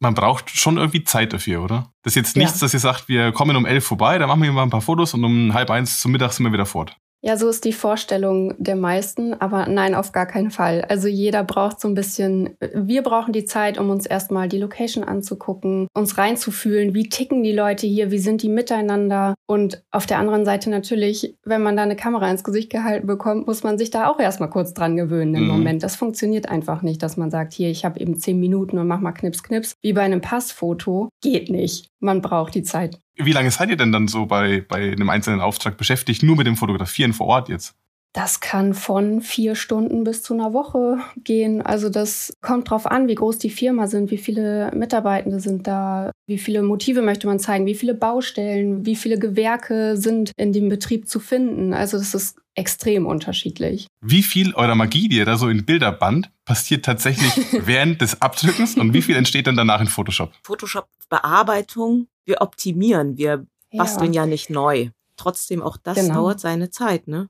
Man 0.00 0.14
braucht 0.14 0.50
schon 0.50 0.76
irgendwie 0.76 1.04
Zeit 1.04 1.32
dafür, 1.32 1.62
oder? 1.62 1.92
Das 2.02 2.12
ist 2.12 2.16
jetzt 2.16 2.36
nichts, 2.36 2.60
ja. 2.60 2.64
dass 2.64 2.74
ihr 2.74 2.80
sagt, 2.80 3.08
wir 3.08 3.30
kommen 3.30 3.54
um 3.54 3.66
elf 3.66 3.84
vorbei, 3.84 4.18
dann 4.18 4.28
machen 4.28 4.42
wir 4.42 4.50
mal 4.50 4.64
ein 4.64 4.70
paar 4.70 4.80
Fotos 4.80 5.14
und 5.14 5.22
um 5.22 5.54
halb 5.54 5.70
eins 5.70 6.00
zum 6.00 6.10
Mittag 6.10 6.32
sind 6.32 6.44
wir 6.44 6.52
wieder 6.52 6.66
fort. 6.66 6.96
Ja, 7.20 7.36
so 7.36 7.48
ist 7.48 7.64
die 7.64 7.72
Vorstellung 7.72 8.54
der 8.58 8.76
meisten, 8.76 9.34
aber 9.34 9.66
nein, 9.66 9.96
auf 9.96 10.12
gar 10.12 10.26
keinen 10.26 10.52
Fall. 10.52 10.84
Also 10.88 11.08
jeder 11.08 11.42
braucht 11.42 11.80
so 11.80 11.88
ein 11.88 11.94
bisschen, 11.94 12.56
wir 12.72 13.02
brauchen 13.02 13.32
die 13.32 13.44
Zeit, 13.44 13.76
um 13.78 13.90
uns 13.90 14.06
erstmal 14.06 14.48
die 14.48 14.58
Location 14.58 15.02
anzugucken, 15.02 15.88
uns 15.94 16.16
reinzufühlen, 16.16 16.94
wie 16.94 17.08
ticken 17.08 17.42
die 17.42 17.52
Leute 17.52 17.88
hier, 17.88 18.12
wie 18.12 18.18
sind 18.18 18.42
die 18.42 18.48
miteinander. 18.48 19.34
Und 19.46 19.82
auf 19.90 20.06
der 20.06 20.18
anderen 20.18 20.44
Seite 20.44 20.70
natürlich, 20.70 21.34
wenn 21.44 21.62
man 21.62 21.76
da 21.76 21.82
eine 21.82 21.96
Kamera 21.96 22.30
ins 22.30 22.44
Gesicht 22.44 22.70
gehalten 22.70 23.08
bekommt, 23.08 23.48
muss 23.48 23.64
man 23.64 23.78
sich 23.78 23.90
da 23.90 24.08
auch 24.08 24.20
erstmal 24.20 24.50
kurz 24.50 24.72
dran 24.72 24.96
gewöhnen 24.96 25.34
im 25.34 25.42
mhm. 25.42 25.48
Moment. 25.48 25.82
Das 25.82 25.96
funktioniert 25.96 26.48
einfach 26.48 26.82
nicht, 26.82 27.02
dass 27.02 27.16
man 27.16 27.32
sagt, 27.32 27.52
hier, 27.52 27.68
ich 27.68 27.84
habe 27.84 27.98
eben 27.98 28.16
zehn 28.18 28.38
Minuten 28.38 28.78
und 28.78 28.86
mach 28.86 29.00
mal 29.00 29.12
Knips, 29.12 29.42
Knips. 29.42 29.74
Wie 29.82 29.92
bei 29.92 30.02
einem 30.02 30.20
Passfoto. 30.20 31.08
Geht 31.20 31.50
nicht. 31.50 31.88
Man 31.98 32.22
braucht 32.22 32.54
die 32.54 32.62
Zeit. 32.62 33.00
Wie 33.18 33.32
lange 33.32 33.50
seid 33.50 33.70
ihr 33.70 33.76
denn 33.76 33.92
dann 33.92 34.06
so 34.06 34.26
bei, 34.26 34.60
bei 34.60 34.92
einem 34.92 35.10
einzelnen 35.10 35.40
Auftrag 35.40 35.76
beschäftigt, 35.76 36.22
nur 36.22 36.36
mit 36.36 36.46
dem 36.46 36.56
Fotografieren 36.56 37.12
vor 37.12 37.26
Ort 37.26 37.48
jetzt? 37.48 37.74
Das 38.18 38.40
kann 38.40 38.74
von 38.74 39.20
vier 39.20 39.54
Stunden 39.54 40.02
bis 40.02 40.24
zu 40.24 40.34
einer 40.34 40.52
Woche 40.52 40.98
gehen. 41.22 41.62
Also 41.62 41.88
das 41.88 42.36
kommt 42.40 42.68
drauf 42.68 42.84
an, 42.84 43.06
wie 43.06 43.14
groß 43.14 43.38
die 43.38 43.48
Firma 43.48 43.86
sind, 43.86 44.10
wie 44.10 44.18
viele 44.18 44.72
Mitarbeitende 44.74 45.38
sind 45.38 45.68
da, 45.68 46.10
wie 46.26 46.38
viele 46.38 46.64
Motive 46.64 47.00
möchte 47.00 47.28
man 47.28 47.38
zeigen, 47.38 47.64
wie 47.64 47.76
viele 47.76 47.94
Baustellen, 47.94 48.84
wie 48.84 48.96
viele 48.96 49.20
Gewerke 49.20 49.96
sind 49.96 50.32
in 50.36 50.52
dem 50.52 50.68
Betrieb 50.68 51.08
zu 51.08 51.20
finden. 51.20 51.72
Also 51.72 51.96
das 51.96 52.12
ist 52.12 52.36
extrem 52.56 53.06
unterschiedlich. 53.06 53.86
Wie 54.00 54.24
viel 54.24 54.52
eurer 54.54 54.74
Magie, 54.74 55.08
die 55.08 55.18
ihr 55.18 55.24
da 55.24 55.36
so 55.36 55.48
in 55.48 55.64
Bilder 55.64 55.92
band, 55.92 56.28
passiert 56.44 56.84
tatsächlich 56.84 57.32
während 57.66 58.00
des 58.00 58.20
Abdrückens 58.20 58.76
und 58.76 58.94
wie 58.94 59.02
viel 59.02 59.14
entsteht 59.14 59.46
dann 59.46 59.56
danach 59.56 59.80
in 59.80 59.86
Photoshop? 59.86 60.32
Photoshop 60.42 60.88
Bearbeitung, 61.08 62.08
wir 62.24 62.40
optimieren, 62.40 63.16
wir 63.16 63.46
basteln 63.70 64.12
ja, 64.12 64.22
ja 64.22 64.26
nicht 64.26 64.50
neu. 64.50 64.88
Trotzdem 65.16 65.62
auch 65.62 65.76
das 65.76 65.98
genau. 65.98 66.14
dauert 66.14 66.40
seine 66.40 66.70
Zeit, 66.70 67.06
ne? 67.06 67.28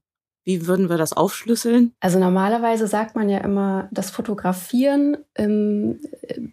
Wie 0.48 0.66
würden 0.66 0.88
wir 0.88 0.96
das 0.96 1.12
aufschlüsseln? 1.12 1.92
Also 2.00 2.18
normalerweise 2.18 2.86
sagt 2.86 3.14
man 3.14 3.28
ja 3.28 3.36
immer, 3.36 3.86
das 3.90 4.08
Fotografieren 4.08 5.18
im, 5.34 6.00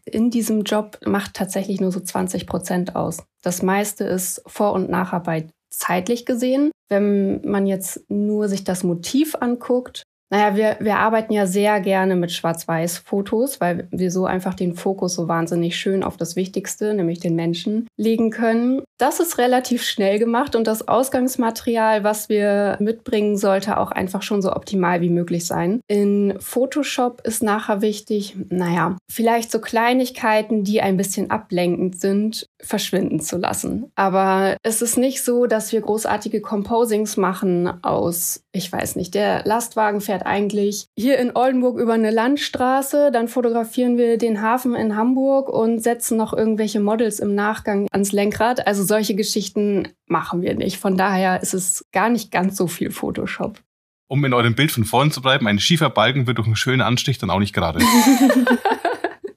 in 0.04 0.30
diesem 0.30 0.64
Job 0.64 1.00
macht 1.06 1.34
tatsächlich 1.34 1.80
nur 1.80 1.94
so 1.94 2.02
20 2.02 2.46
Prozent 2.46 2.98
aus. 2.98 3.24
Das 3.42 3.62
meiste 3.62 4.04
ist 4.04 4.42
Vor- 4.48 4.74
und 4.74 4.90
Nacharbeit 4.90 5.54
zeitlich 5.70 6.26
gesehen. 6.26 6.72
Wenn 6.90 7.40
man 7.50 7.68
jetzt 7.68 8.04
nur 8.10 8.50
sich 8.50 8.66
das 8.66 8.84
Motiv 8.84 9.34
anguckt, 9.40 10.04
naja, 10.32 10.56
wir, 10.56 10.78
wir 10.80 10.98
arbeiten 10.98 11.34
ja 11.34 11.46
sehr 11.46 11.80
gerne 11.80 12.16
mit 12.16 12.32
Schwarz-Weiß-Fotos, 12.32 13.62
weil 13.62 13.88
wir 13.92 14.10
so 14.10 14.26
einfach 14.26 14.56
den 14.56 14.76
Fokus 14.76 15.14
so 15.14 15.28
wahnsinnig 15.28 15.78
schön 15.78 16.04
auf 16.04 16.18
das 16.18 16.36
Wichtigste, 16.36 16.94
nämlich 16.94 17.20
den 17.20 17.36
Menschen, 17.36 17.88
legen 17.98 18.32
können. 18.32 18.82
Das 18.98 19.20
ist 19.20 19.38
relativ 19.38 19.84
schnell 19.84 20.20
gemacht 20.20 20.56
und 20.56 20.68
das 20.68 20.88
Ausgangsmaterial, 20.88 22.04
was 22.04 22.30
wir 22.30 22.78
mitbringen, 22.80 23.38
sollte 23.38 23.78
auch 23.78 23.92
einfach 23.92 24.24
schon 24.24 24.42
so 24.42 24.54
optimal 24.54 25.02
wie 25.02 25.10
möglich 25.10 25.46
sein. 25.46 25.82
In 25.88 26.36
Photoshop 26.40 27.22
ist 27.22 27.44
nachher 27.44 27.82
wichtig, 27.82 28.36
naja, 28.50 28.98
vielleicht 29.12 29.52
so 29.52 29.60
Kleinigkeiten, 29.60 30.64
die 30.64 30.82
ein 30.82 30.98
bisschen 30.98 31.30
ablenkend 31.30 32.00
sind, 32.00 32.48
verschwinden 32.62 33.20
zu 33.20 33.38
lassen. 33.38 33.92
Aber 33.96 34.58
es 34.64 34.82
ist 34.82 34.98
nicht 34.98 35.24
so, 35.24 35.46
dass 35.46 35.72
wir 35.72 35.82
großartige 35.82 36.42
Composings 36.42 37.18
machen 37.18 37.84
aus, 37.84 38.44
ich 38.52 38.72
weiß 38.72 38.96
nicht, 38.96 39.14
der 39.14 39.44
Lastwagen 39.46 40.02
fährt 40.02 40.26
eigentlich 40.26 40.88
hier 40.98 41.18
in 41.20 41.36
Oldenburg 41.36 41.78
über 41.78 41.94
eine 41.94 42.12
Landstraße, 42.12 43.12
dann 43.12 43.28
fotografieren 43.28 43.98
wir 43.98 44.18
den 44.18 44.42
Hafen 44.42 44.76
in 44.76 44.96
Hamburg 44.96 45.50
und 45.50 45.80
setzen 45.80 46.18
noch 46.18 46.34
irgendwelche 46.34 46.80
Models 46.80 47.20
im 47.20 47.36
Nachgang 47.36 47.88
ans 47.92 48.12
Lenkrad. 48.12 48.66
Also 48.68 48.84
solche 48.84 49.16
Geschichten 49.16 49.90
machen 50.08 50.42
wir 50.42 50.56
nicht. 50.56 50.78
Von 50.78 50.98
daher 50.98 51.42
ist 51.42 51.54
es 51.54 51.86
gar 51.92 52.10
nicht 52.10 52.32
ganz 52.32 52.58
so 52.58 52.68
viel 52.68 52.92
Photoshop. 52.92 53.60
Um 54.08 54.24
in 54.24 54.34
eurem 54.34 54.56
Bild 54.56 54.72
von 54.72 54.86
vorn 54.86 55.12
zu 55.12 55.22
bleiben, 55.22 55.48
ein 55.48 55.60
schiefer 55.60 55.90
Balken 55.90 56.28
wird 56.28 56.38
durch 56.38 56.48
einen 56.48 56.56
schönen 56.56 56.82
Anstich 56.82 57.18
dann 57.18 57.32
auch 57.32 57.40
nicht 57.40 57.54
gerade. 57.54 57.80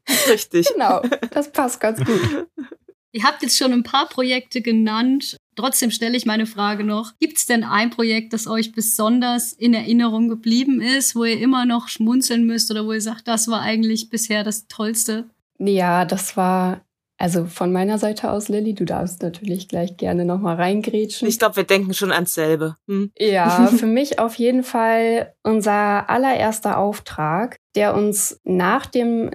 Richtig. 0.29 0.69
Genau, 0.73 1.03
das 1.31 1.51
passt 1.51 1.81
ganz 1.81 2.05
gut. 2.05 2.47
Ihr 3.13 3.25
habt 3.25 3.43
jetzt 3.43 3.57
schon 3.57 3.73
ein 3.73 3.83
paar 3.83 4.09
Projekte 4.09 4.61
genannt. 4.61 5.37
Trotzdem 5.57 5.91
stelle 5.91 6.17
ich 6.17 6.27
meine 6.27 6.47
Frage 6.47 6.85
noch. 6.85 7.13
Gibt 7.19 7.39
es 7.39 7.47
denn 7.47 7.65
ein 7.65 7.91
Projekt, 7.91 8.33
das 8.33 8.47
euch 8.47 8.73
besonders 8.73 9.53
in 9.53 9.75
Erinnerung 9.75 10.29
geblieben 10.29 10.81
ist, 10.81 11.17
wo 11.17 11.25
ihr 11.25 11.41
immer 11.41 11.65
noch 11.65 11.89
schmunzeln 11.89 12.45
müsst 12.47 12.71
oder 12.71 12.87
wo 12.87 12.93
ihr 12.93 13.01
sagt, 13.01 13.27
das 13.27 13.49
war 13.49 13.63
eigentlich 13.63 14.11
bisher 14.11 14.45
das 14.45 14.69
Tollste? 14.69 15.31
Ja, 15.59 16.05
das 16.05 16.37
war 16.37 16.83
also 17.21 17.47
von 17.47 17.73
meiner 17.73 17.99
Seite 17.99 18.31
aus, 18.31 18.49
Lilly, 18.49 18.75
du 18.75 18.85
darfst 18.85 19.23
natürlich 19.23 19.67
gleich 19.67 19.97
gerne 19.97 20.25
nochmal 20.25 20.55
reingrätschen. 20.55 21.27
Ich 21.27 21.41
glaube, 21.41 21.57
wir 21.57 21.65
denken 21.65 21.93
schon 21.93 22.13
ans 22.13 22.33
selbe. 22.35 22.77
Hm? 22.87 23.11
Ja, 23.19 23.67
für 23.77 23.87
mich 23.87 24.21
auf 24.21 24.37
jeden 24.37 24.63
Fall 24.63 25.35
unser 25.43 26.09
allererster 26.09 26.79
Auftrag, 26.79 27.57
der 27.75 27.97
uns 27.97 28.41
nach 28.45 28.87
dem 28.87 29.31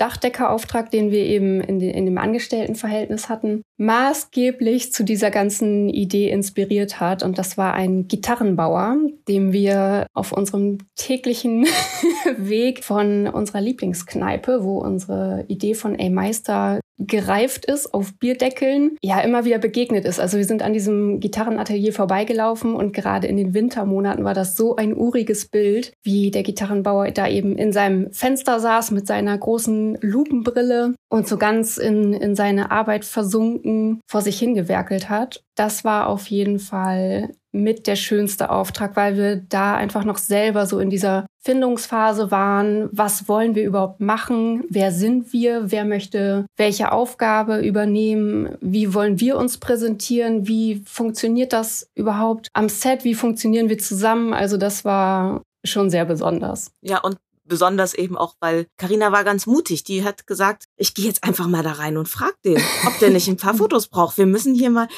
Dachdeckerauftrag, 0.00 0.90
den 0.90 1.10
wir 1.10 1.24
eben 1.24 1.60
in, 1.60 1.78
den, 1.78 1.90
in 1.90 2.06
dem 2.06 2.18
Angestelltenverhältnis 2.18 3.28
hatten, 3.28 3.62
maßgeblich 3.80 4.92
zu 4.92 5.04
dieser 5.04 5.30
ganzen 5.30 5.88
Idee 5.88 6.30
inspiriert 6.30 7.00
hat. 7.00 7.22
Und 7.22 7.38
das 7.38 7.56
war 7.56 7.72
ein 7.72 8.08
Gitarrenbauer, 8.08 8.98
dem 9.26 9.54
wir 9.54 10.06
auf 10.12 10.32
unserem 10.32 10.78
täglichen 10.96 11.64
Weg 12.36 12.84
von 12.84 13.26
unserer 13.26 13.62
Lieblingskneipe, 13.62 14.64
wo 14.64 14.78
unsere 14.78 15.46
Idee 15.48 15.72
von 15.72 15.98
A 15.98 16.10
Meister 16.10 16.80
gereift 16.98 17.64
ist 17.64 17.94
auf 17.94 18.12
Bierdeckeln, 18.18 18.98
ja 19.00 19.20
immer 19.20 19.46
wieder 19.46 19.58
begegnet 19.58 20.04
ist. 20.04 20.20
Also 20.20 20.36
wir 20.36 20.44
sind 20.44 20.62
an 20.62 20.74
diesem 20.74 21.18
Gitarrenatelier 21.18 21.94
vorbeigelaufen 21.94 22.74
und 22.74 22.92
gerade 22.92 23.26
in 23.26 23.38
den 23.38 23.54
Wintermonaten 23.54 24.24
war 24.24 24.34
das 24.34 24.54
so 24.54 24.76
ein 24.76 24.94
uriges 24.94 25.48
Bild, 25.48 25.94
wie 26.02 26.30
der 26.30 26.42
Gitarrenbauer 26.42 27.10
da 27.12 27.26
eben 27.26 27.56
in 27.56 27.72
seinem 27.72 28.12
Fenster 28.12 28.60
saß 28.60 28.90
mit 28.90 29.06
seiner 29.06 29.38
großen 29.38 29.96
Lupenbrille 30.02 30.94
und 31.08 31.26
so 31.26 31.38
ganz 31.38 31.78
in, 31.78 32.12
in 32.12 32.34
seine 32.34 32.70
Arbeit 32.70 33.06
versunken 33.06 33.69
vor 34.06 34.22
sich 34.22 34.38
hingewerkelt 34.38 35.08
hat. 35.08 35.42
Das 35.54 35.84
war 35.84 36.08
auf 36.08 36.26
jeden 36.28 36.58
Fall 36.58 37.30
mit 37.52 37.86
der 37.86 37.96
schönste 37.96 38.50
Auftrag, 38.50 38.96
weil 38.96 39.16
wir 39.16 39.36
da 39.36 39.74
einfach 39.74 40.04
noch 40.04 40.18
selber 40.18 40.66
so 40.66 40.78
in 40.78 40.90
dieser 40.90 41.26
Findungsphase 41.42 42.30
waren. 42.30 42.88
Was 42.92 43.28
wollen 43.28 43.54
wir 43.54 43.64
überhaupt 43.64 44.00
machen? 44.00 44.64
Wer 44.68 44.92
sind 44.92 45.32
wir? 45.32 45.70
Wer 45.70 45.84
möchte 45.84 46.46
welche 46.56 46.92
Aufgabe 46.92 47.58
übernehmen? 47.60 48.56
Wie 48.60 48.94
wollen 48.94 49.18
wir 49.20 49.36
uns 49.36 49.58
präsentieren? 49.58 50.46
Wie 50.46 50.82
funktioniert 50.86 51.52
das 51.52 51.90
überhaupt 51.94 52.48
am 52.52 52.68
Set? 52.68 53.04
Wie 53.04 53.14
funktionieren 53.14 53.68
wir 53.68 53.78
zusammen? 53.78 54.32
Also 54.32 54.56
das 54.56 54.84
war 54.84 55.42
schon 55.64 55.90
sehr 55.90 56.04
besonders. 56.04 56.72
Ja, 56.82 57.00
und 57.00 57.16
besonders 57.50 57.92
eben 57.92 58.16
auch, 58.16 58.36
weil 58.40 58.66
Karina 58.78 59.12
war 59.12 59.24
ganz 59.24 59.46
mutig. 59.46 59.84
Die 59.84 60.02
hat 60.04 60.26
gesagt, 60.26 60.64
ich 60.76 60.94
gehe 60.94 61.04
jetzt 61.04 61.24
einfach 61.24 61.48
mal 61.48 61.62
da 61.62 61.72
rein 61.72 61.98
und 61.98 62.08
frag 62.08 62.40
den, 62.42 62.62
ob 62.86 62.98
der 63.00 63.10
nicht 63.10 63.28
ein 63.28 63.36
paar 63.36 63.54
Fotos 63.58 63.88
braucht. 63.88 64.16
Wir 64.16 64.24
müssen 64.24 64.54
hier 64.54 64.70
mal, 64.70 64.88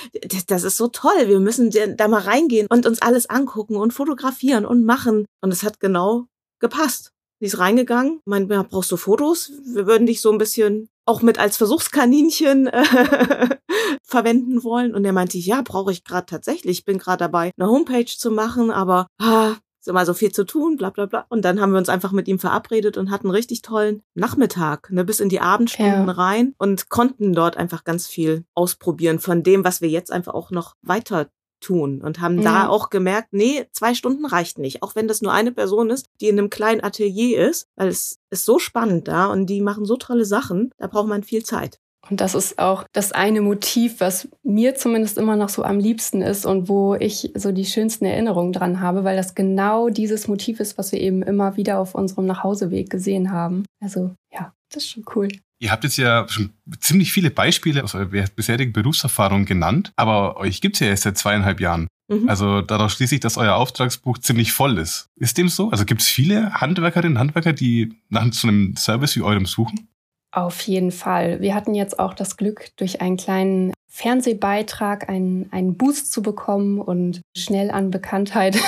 das 0.49 0.63
ist 0.63 0.77
so 0.77 0.87
toll, 0.87 1.27
wir 1.27 1.41
müssen 1.41 1.71
da 1.97 2.07
mal 2.07 2.21
reingehen 2.21 2.69
und 2.71 2.87
uns 2.87 3.03
alles 3.03 3.29
angucken 3.29 3.75
und 3.75 3.93
fotografieren 3.93 4.65
und 4.65 4.85
machen. 4.85 5.27
Und 5.41 5.51
es 5.51 5.65
hat 5.65 5.81
genau 5.81 6.27
gepasst. 6.61 7.11
Sie 7.41 7.47
ist 7.47 7.59
reingegangen, 7.59 8.21
meint, 8.25 8.49
ja, 8.53 8.63
brauchst 8.63 8.93
du 8.93 8.97
Fotos? 8.97 9.51
Wir 9.65 9.89
würden 9.89 10.07
dich 10.07 10.21
so 10.21 10.31
ein 10.31 10.39
bisschen 10.39 10.89
auch 11.07 11.23
mit 11.23 11.39
als 11.41 11.57
Versuchskaninchen 11.57 12.69
äh, 12.69 13.57
verwenden 14.05 14.63
wollen. 14.63 14.95
Und 14.95 15.05
er 15.05 15.13
meinte, 15.13 15.39
ja, 15.39 15.63
brauche 15.63 15.91
ich 15.91 16.05
gerade 16.05 16.27
tatsächlich. 16.27 16.79
Ich 16.79 16.85
bin 16.85 16.99
gerade 16.99 17.19
dabei, 17.19 17.51
eine 17.57 17.69
Homepage 17.69 18.07
zu 18.07 18.31
machen, 18.31 18.71
aber 18.71 19.09
ah, 19.21 19.57
ist 19.83 19.89
immer 19.89 20.07
so 20.07 20.15
viel 20.15 20.33
zu 20.33 20.45
tun, 20.45 20.77
bla 20.77 20.91
bla 20.91 21.07
bla. 21.07 21.27
Und 21.29 21.45
dann 21.45 21.61
haben 21.61 21.73
wir 21.73 21.79
uns 21.79 21.89
einfach 21.89 22.13
mit 22.13 22.29
ihm 22.29 22.39
verabredet 22.39 22.97
und 22.97 23.11
hatten 23.11 23.27
einen 23.27 23.35
richtig 23.35 23.63
tollen 23.63 24.03
Nachmittag, 24.15 24.91
ne, 24.91 25.05
bis 25.05 25.21
in 25.21 25.29
die 25.29 25.41
Abendstunden 25.41 26.07
ja. 26.07 26.13
rein 26.13 26.55
und 26.57 26.89
konnten 26.89 27.33
dort 27.33 27.57
einfach 27.57 27.85
ganz 27.85 28.07
viel 28.07 28.45
ausprobieren 28.55 29.19
von 29.19 29.43
dem, 29.43 29.65
was 29.65 29.81
wir 29.81 29.89
jetzt 29.89 30.13
einfach 30.13 30.35
auch 30.35 30.51
noch 30.51 30.77
weiter 30.83 31.29
tun 31.61 32.01
und 32.03 32.21
haben 32.21 32.39
ja. 32.39 32.43
da 32.43 32.69
auch 32.69 32.91
gemerkt, 32.91 33.29
nee, 33.33 33.67
zwei 33.73 33.95
Stunden 33.95 34.27
reicht 34.27 34.59
nicht, 34.59 34.83
auch 34.83 34.95
wenn 34.97 35.09
das 35.09 35.23
nur 35.23 35.33
eine 35.33 35.53
Person 35.53 35.91
ist, 35.91 36.07
die 36.21 36.29
in 36.29 36.39
einem 36.39 36.51
kleinen 36.51 36.83
Atelier 36.83 37.49
ist, 37.49 37.69
weil 37.77 37.89
es 37.89 38.19
ist 38.31 38.45
so 38.45 38.59
spannend 38.59 39.09
da 39.09 39.27
und 39.27 39.47
die 39.47 39.61
machen 39.61 39.85
so 39.85 39.97
tolle 39.97 40.25
Sachen, 40.25 40.73
da 40.79 40.89
braucht 40.89 41.09
man 41.09 41.23
viel 41.23 41.45
Zeit. 41.45 41.79
Und 42.11 42.21
das 42.21 42.35
ist 42.35 42.59
auch 42.59 42.85
das 42.93 43.13
eine 43.13 43.41
Motiv, 43.41 44.01
was 44.01 44.29
mir 44.43 44.75
zumindest 44.75 45.19
immer 45.19 45.37
noch 45.37 45.49
so 45.49 45.63
am 45.63 45.79
liebsten 45.79 46.21
ist 46.21 46.45
und 46.45 46.69
wo 46.69 46.95
ich 46.95 47.31
so 47.35 47.53
die 47.53 47.65
schönsten 47.65 48.05
Erinnerungen 48.05 48.53
dran 48.53 48.81
habe, 48.81 49.05
weil 49.05 49.17
das 49.17 49.35
genau 49.35 49.89
dieses 49.89 50.27
Motiv 50.27 50.59
ist, 50.61 50.79
was 50.79 50.93
wir 50.93 51.01
eben 51.01 51.23
immer 51.23 51.57
wieder 51.57 51.79
auf 51.79 51.95
unserem 51.95 52.27
Nachhauseweg 52.27 52.91
gesehen 52.91 53.31
haben. 53.31 53.65
Also 53.81 54.15
ja, 54.33 54.53
das 54.71 54.85
ist 54.85 54.91
schon 54.91 55.05
cool. 55.15 55.29
Ihr 55.61 55.71
habt 55.71 55.85
jetzt 55.85 55.97
ja 55.97 56.27
schon 56.29 56.51
ziemlich 56.81 57.13
viele 57.13 57.31
Beispiele 57.31 57.85
aus 57.85 57.95
eurer 57.95 58.27
bisherigen 58.35 58.73
Berufserfahrung 58.73 59.45
genannt, 59.45 59.93
aber 59.95 60.37
euch 60.39 60.61
gibt 60.61 60.75
es 60.75 60.81
ja 60.81 60.89
erst 60.89 61.05
seit 61.05 61.17
zweieinhalb 61.17 61.61
Jahren. 61.61 61.87
Mhm. 62.09 62.29
Also 62.29 62.63
daraus 62.63 62.95
schließe 62.95 63.15
ich, 63.15 63.21
dass 63.21 63.37
euer 63.37 63.55
Auftragsbuch 63.55 64.19
ziemlich 64.19 64.53
voll 64.53 64.79
ist. 64.79 65.09
Ist 65.21 65.39
dem 65.39 65.49
so? 65.49 65.71
Also 65.71 65.85
gibt 65.85 66.01
es 66.01 66.09
viele 66.09 66.53
Handwerkerinnen 66.55 67.17
und 67.17 67.21
Handwerker, 67.21 67.53
die 67.53 67.95
nach 68.09 68.27
so 68.33 68.49
einem 68.49 68.75
Service 68.77 69.15
wie 69.15 69.23
eurem 69.23 69.47
suchen? 69.47 69.89
Auf 70.33 70.63
jeden 70.63 70.93
Fall. 70.93 71.41
Wir 71.41 71.55
hatten 71.55 71.75
jetzt 71.75 71.99
auch 71.99 72.15
das 72.15 72.39
Glück, 72.39 72.71
durch 72.77 73.03
einen 73.03 73.19
kleinen 73.19 73.73
Fernsehbeitrag 73.95 75.11
einen, 75.11 75.53
einen 75.53 75.77
Boost 75.77 76.11
zu 76.11 76.23
bekommen 76.23 76.81
und 76.81 77.21
schnell 77.37 77.71
an 77.71 77.91
Bekanntheit 77.91 78.59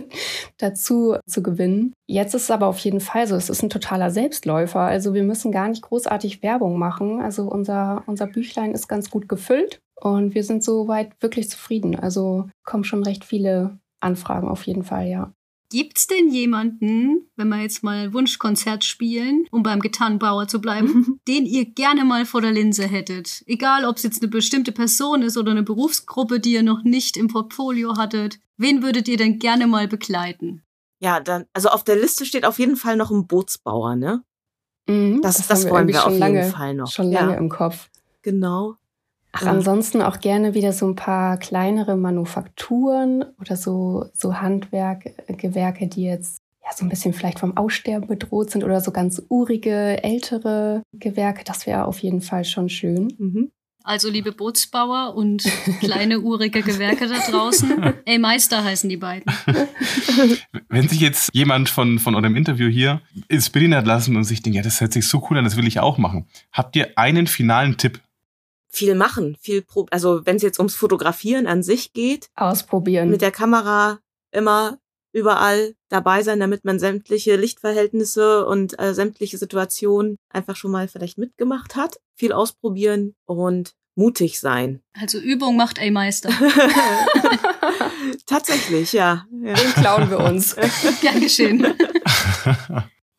dazu 0.58 1.16
zu 1.26 1.42
gewinnen. 1.42 1.94
Jetzt 2.06 2.34
ist 2.34 2.42
es 2.42 2.50
aber 2.50 2.66
auf 2.66 2.78
jeden 2.80 3.00
Fall 3.00 3.26
so, 3.26 3.34
es 3.34 3.48
ist 3.48 3.62
ein 3.62 3.70
totaler 3.70 4.10
Selbstläufer. 4.10 4.80
Also 4.80 5.14
wir 5.14 5.22
müssen 5.22 5.52
gar 5.52 5.68
nicht 5.68 5.80
großartig 5.80 6.42
Werbung 6.42 6.78
machen. 6.78 7.22
Also 7.22 7.44
unser, 7.44 8.04
unser 8.06 8.26
Büchlein 8.26 8.72
ist 8.72 8.86
ganz 8.86 9.08
gut 9.08 9.26
gefüllt 9.26 9.80
und 9.98 10.34
wir 10.34 10.44
sind 10.44 10.62
soweit 10.62 11.10
wirklich 11.22 11.48
zufrieden. 11.48 11.98
Also 11.98 12.48
kommen 12.62 12.84
schon 12.84 13.02
recht 13.02 13.24
viele 13.24 13.78
Anfragen 14.00 14.48
auf 14.48 14.64
jeden 14.66 14.84
Fall, 14.84 15.08
ja. 15.08 15.32
Gibt's 15.70 16.06
denn 16.06 16.28
jemanden, 16.28 17.26
wenn 17.36 17.48
wir 17.48 17.60
jetzt 17.62 17.82
mal 17.82 18.12
Wunschkonzert 18.12 18.84
spielen, 18.84 19.46
um 19.50 19.62
beim 19.62 19.80
Gitarrenbauer 19.80 20.46
zu 20.46 20.60
bleiben, 20.60 21.13
den 21.26 21.46
ihr 21.46 21.64
gerne 21.64 22.04
mal 22.04 22.26
vor 22.26 22.40
der 22.40 22.52
Linse 22.52 22.86
hättet? 22.86 23.42
Egal, 23.46 23.84
ob 23.84 23.96
es 23.96 24.02
jetzt 24.02 24.22
eine 24.22 24.30
bestimmte 24.30 24.72
Person 24.72 25.22
ist 25.22 25.36
oder 25.36 25.50
eine 25.50 25.62
Berufsgruppe, 25.62 26.40
die 26.40 26.52
ihr 26.52 26.62
noch 26.62 26.82
nicht 26.84 27.16
im 27.16 27.28
Portfolio 27.28 27.96
hattet. 27.96 28.38
Wen 28.56 28.82
würdet 28.82 29.08
ihr 29.08 29.16
denn 29.16 29.38
gerne 29.38 29.66
mal 29.66 29.88
begleiten? 29.88 30.62
Ja, 31.00 31.20
dann, 31.20 31.46
also 31.52 31.68
auf 31.68 31.84
der 31.84 31.96
Liste 31.96 32.24
steht 32.24 32.44
auf 32.44 32.58
jeden 32.58 32.76
Fall 32.76 32.96
noch 32.96 33.10
ein 33.10 33.26
Bootsbauer, 33.26 33.96
ne? 33.96 34.22
Mhm, 34.86 35.22
das, 35.22 35.38
das, 35.38 35.48
das 35.48 35.70
wollen 35.70 35.88
wir, 35.88 35.94
wir 35.94 36.06
auf 36.06 36.18
lange, 36.18 36.40
jeden 36.40 36.52
Fall 36.52 36.74
noch. 36.74 36.90
Schon 36.90 37.10
lange 37.10 37.32
ja. 37.32 37.38
im 37.38 37.48
Kopf. 37.48 37.88
Genau. 38.22 38.76
Ach, 39.32 39.46
ansonsten 39.46 40.00
auch 40.00 40.20
gerne 40.20 40.54
wieder 40.54 40.72
so 40.72 40.86
ein 40.86 40.94
paar 40.94 41.38
kleinere 41.38 41.96
Manufakturen 41.96 43.24
oder 43.40 43.56
so, 43.56 44.06
so 44.12 44.36
Handwerkgewerke, 44.36 45.88
die 45.88 46.04
jetzt 46.04 46.43
ja 46.64 46.70
so 46.74 46.84
ein 46.84 46.88
bisschen 46.88 47.12
vielleicht 47.12 47.38
vom 47.38 47.56
Aussterben 47.56 48.08
bedroht 48.08 48.50
sind 48.50 48.64
oder 48.64 48.80
so 48.80 48.90
ganz 48.90 49.22
urige, 49.28 50.02
ältere 50.02 50.82
Gewerke. 50.92 51.44
Das 51.44 51.66
wäre 51.66 51.84
auf 51.84 51.98
jeden 52.00 52.22
Fall 52.22 52.44
schon 52.44 52.68
schön. 52.68 53.14
Mhm. 53.18 53.50
Also 53.86 54.08
liebe 54.08 54.32
Bootsbauer 54.32 55.14
und 55.14 55.44
kleine 55.80 56.20
urige 56.20 56.62
Gewerke 56.62 57.06
da 57.06 57.18
draußen. 57.30 57.92
Ey 58.06 58.18
Meister 58.18 58.64
heißen 58.64 58.88
die 58.88 58.96
beiden. 58.96 59.30
Wenn 60.70 60.88
sich 60.88 61.00
jetzt 61.00 61.28
jemand 61.34 61.68
von, 61.68 61.98
von 61.98 62.14
eurem 62.14 62.34
Interview 62.34 62.68
hier 62.68 63.02
inspirieren 63.28 63.74
hat 63.74 63.86
lassen 63.86 64.16
und 64.16 64.24
sich 64.24 64.40
denkt, 64.40 64.56
ja, 64.56 64.62
das 64.62 64.80
hört 64.80 64.94
sich 64.94 65.06
so 65.06 65.26
cool 65.28 65.36
an, 65.36 65.44
das 65.44 65.58
will 65.58 65.66
ich 65.66 65.80
auch 65.80 65.98
machen. 65.98 66.26
Habt 66.50 66.76
ihr 66.76 66.96
einen 66.96 67.26
finalen 67.26 67.76
Tipp? 67.76 68.00
Viel 68.70 68.94
machen, 68.94 69.36
viel 69.38 69.60
pro 69.60 69.86
also 69.90 70.24
wenn 70.24 70.36
es 70.36 70.42
jetzt 70.42 70.58
ums 70.58 70.74
Fotografieren 70.74 71.46
an 71.46 71.62
sich 71.62 71.92
geht, 71.92 72.30
Ausprobieren. 72.36 73.10
mit 73.10 73.20
der 73.20 73.30
Kamera 73.32 73.98
immer 74.32 74.78
überall 75.14 75.74
dabei 75.88 76.22
sein, 76.22 76.40
damit 76.40 76.64
man 76.64 76.78
sämtliche 76.78 77.36
Lichtverhältnisse 77.36 78.46
und 78.46 78.78
äh, 78.80 78.92
sämtliche 78.92 79.38
Situationen 79.38 80.16
einfach 80.28 80.56
schon 80.56 80.72
mal 80.72 80.88
vielleicht 80.88 81.18
mitgemacht 81.18 81.76
hat. 81.76 82.00
Viel 82.16 82.32
ausprobieren 82.32 83.14
und 83.24 83.74
mutig 83.94 84.40
sein. 84.40 84.82
Also 85.00 85.18
Übung 85.18 85.56
macht 85.56 85.78
Ey 85.78 85.92
Meister. 85.92 86.30
Tatsächlich, 88.26 88.92
ja. 88.92 89.26
ja. 89.30 89.54
Den 89.54 89.72
klauen 89.74 90.10
wir 90.10 90.18
uns. 90.18 90.56
Gern 91.00 91.20
geschehen. 91.20 91.64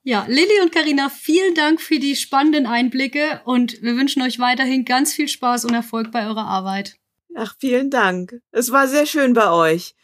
Ja, 0.03 0.25
Lilly 0.27 0.61
und 0.61 0.71
Karina, 0.73 1.09
vielen 1.09 1.55
Dank 1.55 1.81
für 1.81 1.97
die 1.97 2.15
spannenden 2.15 2.67
Einblicke 2.67 3.41
und 3.45 3.81
wir 3.81 3.95
wünschen 3.95 4.21
euch 4.21 4.37
weiterhin 4.37 4.85
ganz 4.85 5.13
viel 5.13 5.27
Spaß 5.27 5.65
und 5.65 5.73
Erfolg 5.73 6.11
bei 6.11 6.27
eurer 6.27 6.45
Arbeit. 6.45 6.97
Ach, 7.35 7.55
vielen 7.59 7.89
Dank. 7.89 8.39
Es 8.51 8.71
war 8.71 8.87
sehr 8.87 9.05
schön 9.05 9.33
bei 9.33 9.49
euch. 9.49 9.95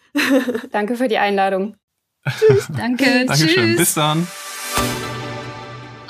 Danke 0.71 0.95
für 0.95 1.07
die 1.07 1.17
Einladung. 1.17 1.75
Danke. 2.75 3.25
Dankeschön. 3.27 3.49
Tschüss. 3.49 3.77
Bis 3.77 3.93
dann. 3.93 4.27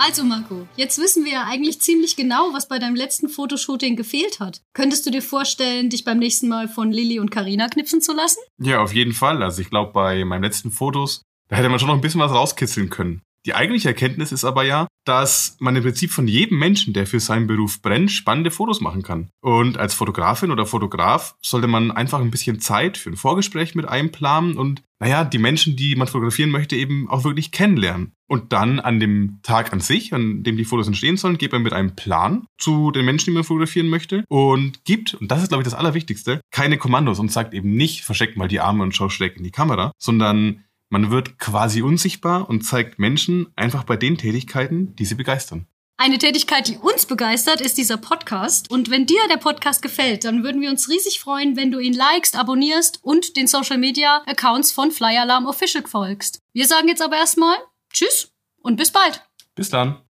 Also 0.04 0.24
Marco, 0.24 0.68
jetzt 0.78 0.98
wissen 0.98 1.26
wir 1.26 1.34
ja 1.34 1.44
eigentlich 1.48 1.80
ziemlich 1.80 2.16
genau, 2.16 2.54
was 2.54 2.68
bei 2.68 2.80
deinem 2.80 2.96
letzten 2.96 3.30
Fotoshooting 3.30 3.96
gefehlt 3.96 4.40
hat. 4.40 4.62
Könntest 4.74 5.06
du 5.06 5.12
dir 5.12 5.22
vorstellen, 5.22 5.92
dich 5.92 6.04
beim 6.04 6.18
nächsten 6.18 6.48
Mal 6.48 6.68
von 6.68 6.92
Lilly 6.92 7.20
und 7.20 7.30
Karina 7.30 7.68
knipsen 7.70 8.02
zu 8.02 8.12
lassen? 8.12 8.40
Ja, 8.58 8.82
auf 8.82 8.94
jeden 8.94 9.14
Fall. 9.14 9.44
Also 9.44 9.62
ich 9.62 9.70
glaube, 9.70 9.92
bei 9.94 10.26
meinen 10.26 10.44
letzten 10.44 10.72
Fotos, 10.72 11.22
da 11.50 11.56
hätte 11.56 11.70
man 11.70 11.78
schon 11.78 11.88
noch 11.88 11.96
ein 11.96 12.02
bisschen 12.02 12.20
was 12.20 12.32
rauskitzeln 12.32 12.90
können. 12.90 13.22
Die 13.46 13.56
eigentliche 13.56 13.88
Erkenntnis 13.88 14.32
ist 14.32 14.46
aber 14.46 14.64
ja, 14.64 14.88
dass 15.04 15.58
man 15.60 15.76
im 15.76 15.82
Prinzip 15.82 16.12
von 16.12 16.28
jedem 16.28 16.60
Menschen, 16.60 16.94
der 16.94 17.08
für 17.08 17.20
seinen 17.20 17.48
Beruf 17.48 17.82
brennt, 17.82 18.12
spannende 18.12 18.52
Fotos 18.52 18.82
machen 18.82 19.02
kann. 19.02 19.32
Und 19.42 19.80
als 19.80 19.96
Fotografin 19.96 20.52
oder 20.52 20.68
Fotograf 20.68 21.36
sollte 21.42 21.68
man 21.68 21.90
einfach 21.90 22.20
ein 22.20 22.30
bisschen 22.30 22.60
Zeit 22.60 22.98
für 22.98 23.10
ein 23.10 23.18
Vorgespräch 23.18 23.74
mit 23.74 23.88
einplanen 23.88 24.58
und, 24.58 24.84
naja, 25.00 25.24
die 25.24 25.40
Menschen, 25.40 25.76
die 25.76 25.96
man 25.96 26.08
fotografieren 26.08 26.52
möchte, 26.52 26.76
eben 26.76 27.10
auch 27.10 27.24
wirklich 27.24 27.52
kennenlernen. 27.52 28.14
Und 28.28 28.54
dann 28.54 28.80
an 28.80 29.00
dem 29.00 29.40
Tag 29.42 29.74
an 29.74 29.80
sich, 29.80 30.14
an 30.14 30.44
dem 30.44 30.56
die 30.56 30.64
Fotos 30.64 30.88
entstehen 30.88 31.18
sollen, 31.18 31.40
geht 31.40 31.52
man 31.52 31.64
mit 31.64 31.74
einem 31.74 31.96
Plan 31.96 32.46
zu 32.60 32.92
den 32.92 33.06
Menschen, 33.06 33.32
die 33.32 33.34
man 33.34 33.44
fotografieren 33.44 33.90
möchte 33.90 34.24
und 34.30 34.86
gibt, 34.86 35.16
und 35.16 35.32
das 35.32 35.42
ist, 35.42 35.50
glaube 35.50 35.64
ich, 35.64 35.66
das 35.68 35.74
Allerwichtigste, 35.74 36.42
keine 36.52 36.78
Kommandos 36.78 37.20
und 37.20 37.32
sagt 37.32 37.56
eben 37.56 37.72
nicht, 37.72 38.04
versteckt 38.04 38.38
mal 38.38 38.48
die 38.48 38.60
Arme 38.60 38.84
und 38.84 38.96
schau 38.96 39.10
schräg 39.10 39.36
in 39.36 39.44
die 39.44 39.52
Kamera, 39.52 39.92
sondern 39.98 40.64
man 40.92 41.10
wird 41.10 41.40
quasi 41.40 41.82
unsichtbar 41.82 42.50
und 42.50 42.62
zeigt 42.66 43.00
Menschen 43.00 43.48
einfach 43.56 43.86
bei 43.86 43.96
den 43.96 44.18
Tätigkeiten, 44.18 44.96
die 44.98 45.06
sie 45.06 45.16
begeistern. 45.16 45.66
Eine 45.98 46.18
Tätigkeit, 46.18 46.68
die 46.68 46.78
uns 46.78 47.06
begeistert, 47.06 47.62
ist 47.62 47.78
dieser 47.78 47.98
Podcast. 47.98 48.70
Und 48.70 48.90
wenn 48.90 49.06
dir 49.06 49.22
der 49.30 49.38
Podcast 49.38 49.82
gefällt, 49.82 50.26
dann 50.26 50.44
würden 50.44 50.60
wir 50.60 50.70
uns 50.70 50.90
riesig 50.90 51.20
freuen, 51.20 51.56
wenn 51.56 51.72
du 51.72 51.80
ihn 51.80 51.94
likest, 51.94 52.36
abonnierst 52.36 53.00
und 53.04 53.38
den 53.38 53.48
Social 53.48 53.78
Media 53.78 54.22
Accounts 54.26 54.72
von 54.72 54.92
Flyer 54.92 55.22
Alarm 55.22 55.46
Official 55.46 55.86
folgst. 55.88 56.40
Wir 56.54 56.68
sagen 56.68 56.88
jetzt 56.88 57.02
aber 57.02 57.18
erstmal 57.18 57.56
Tschüss 57.94 58.34
und 58.62 58.78
bis 58.78 58.92
bald. 58.92 59.24
Bis 59.56 59.70
dann. 59.70 60.02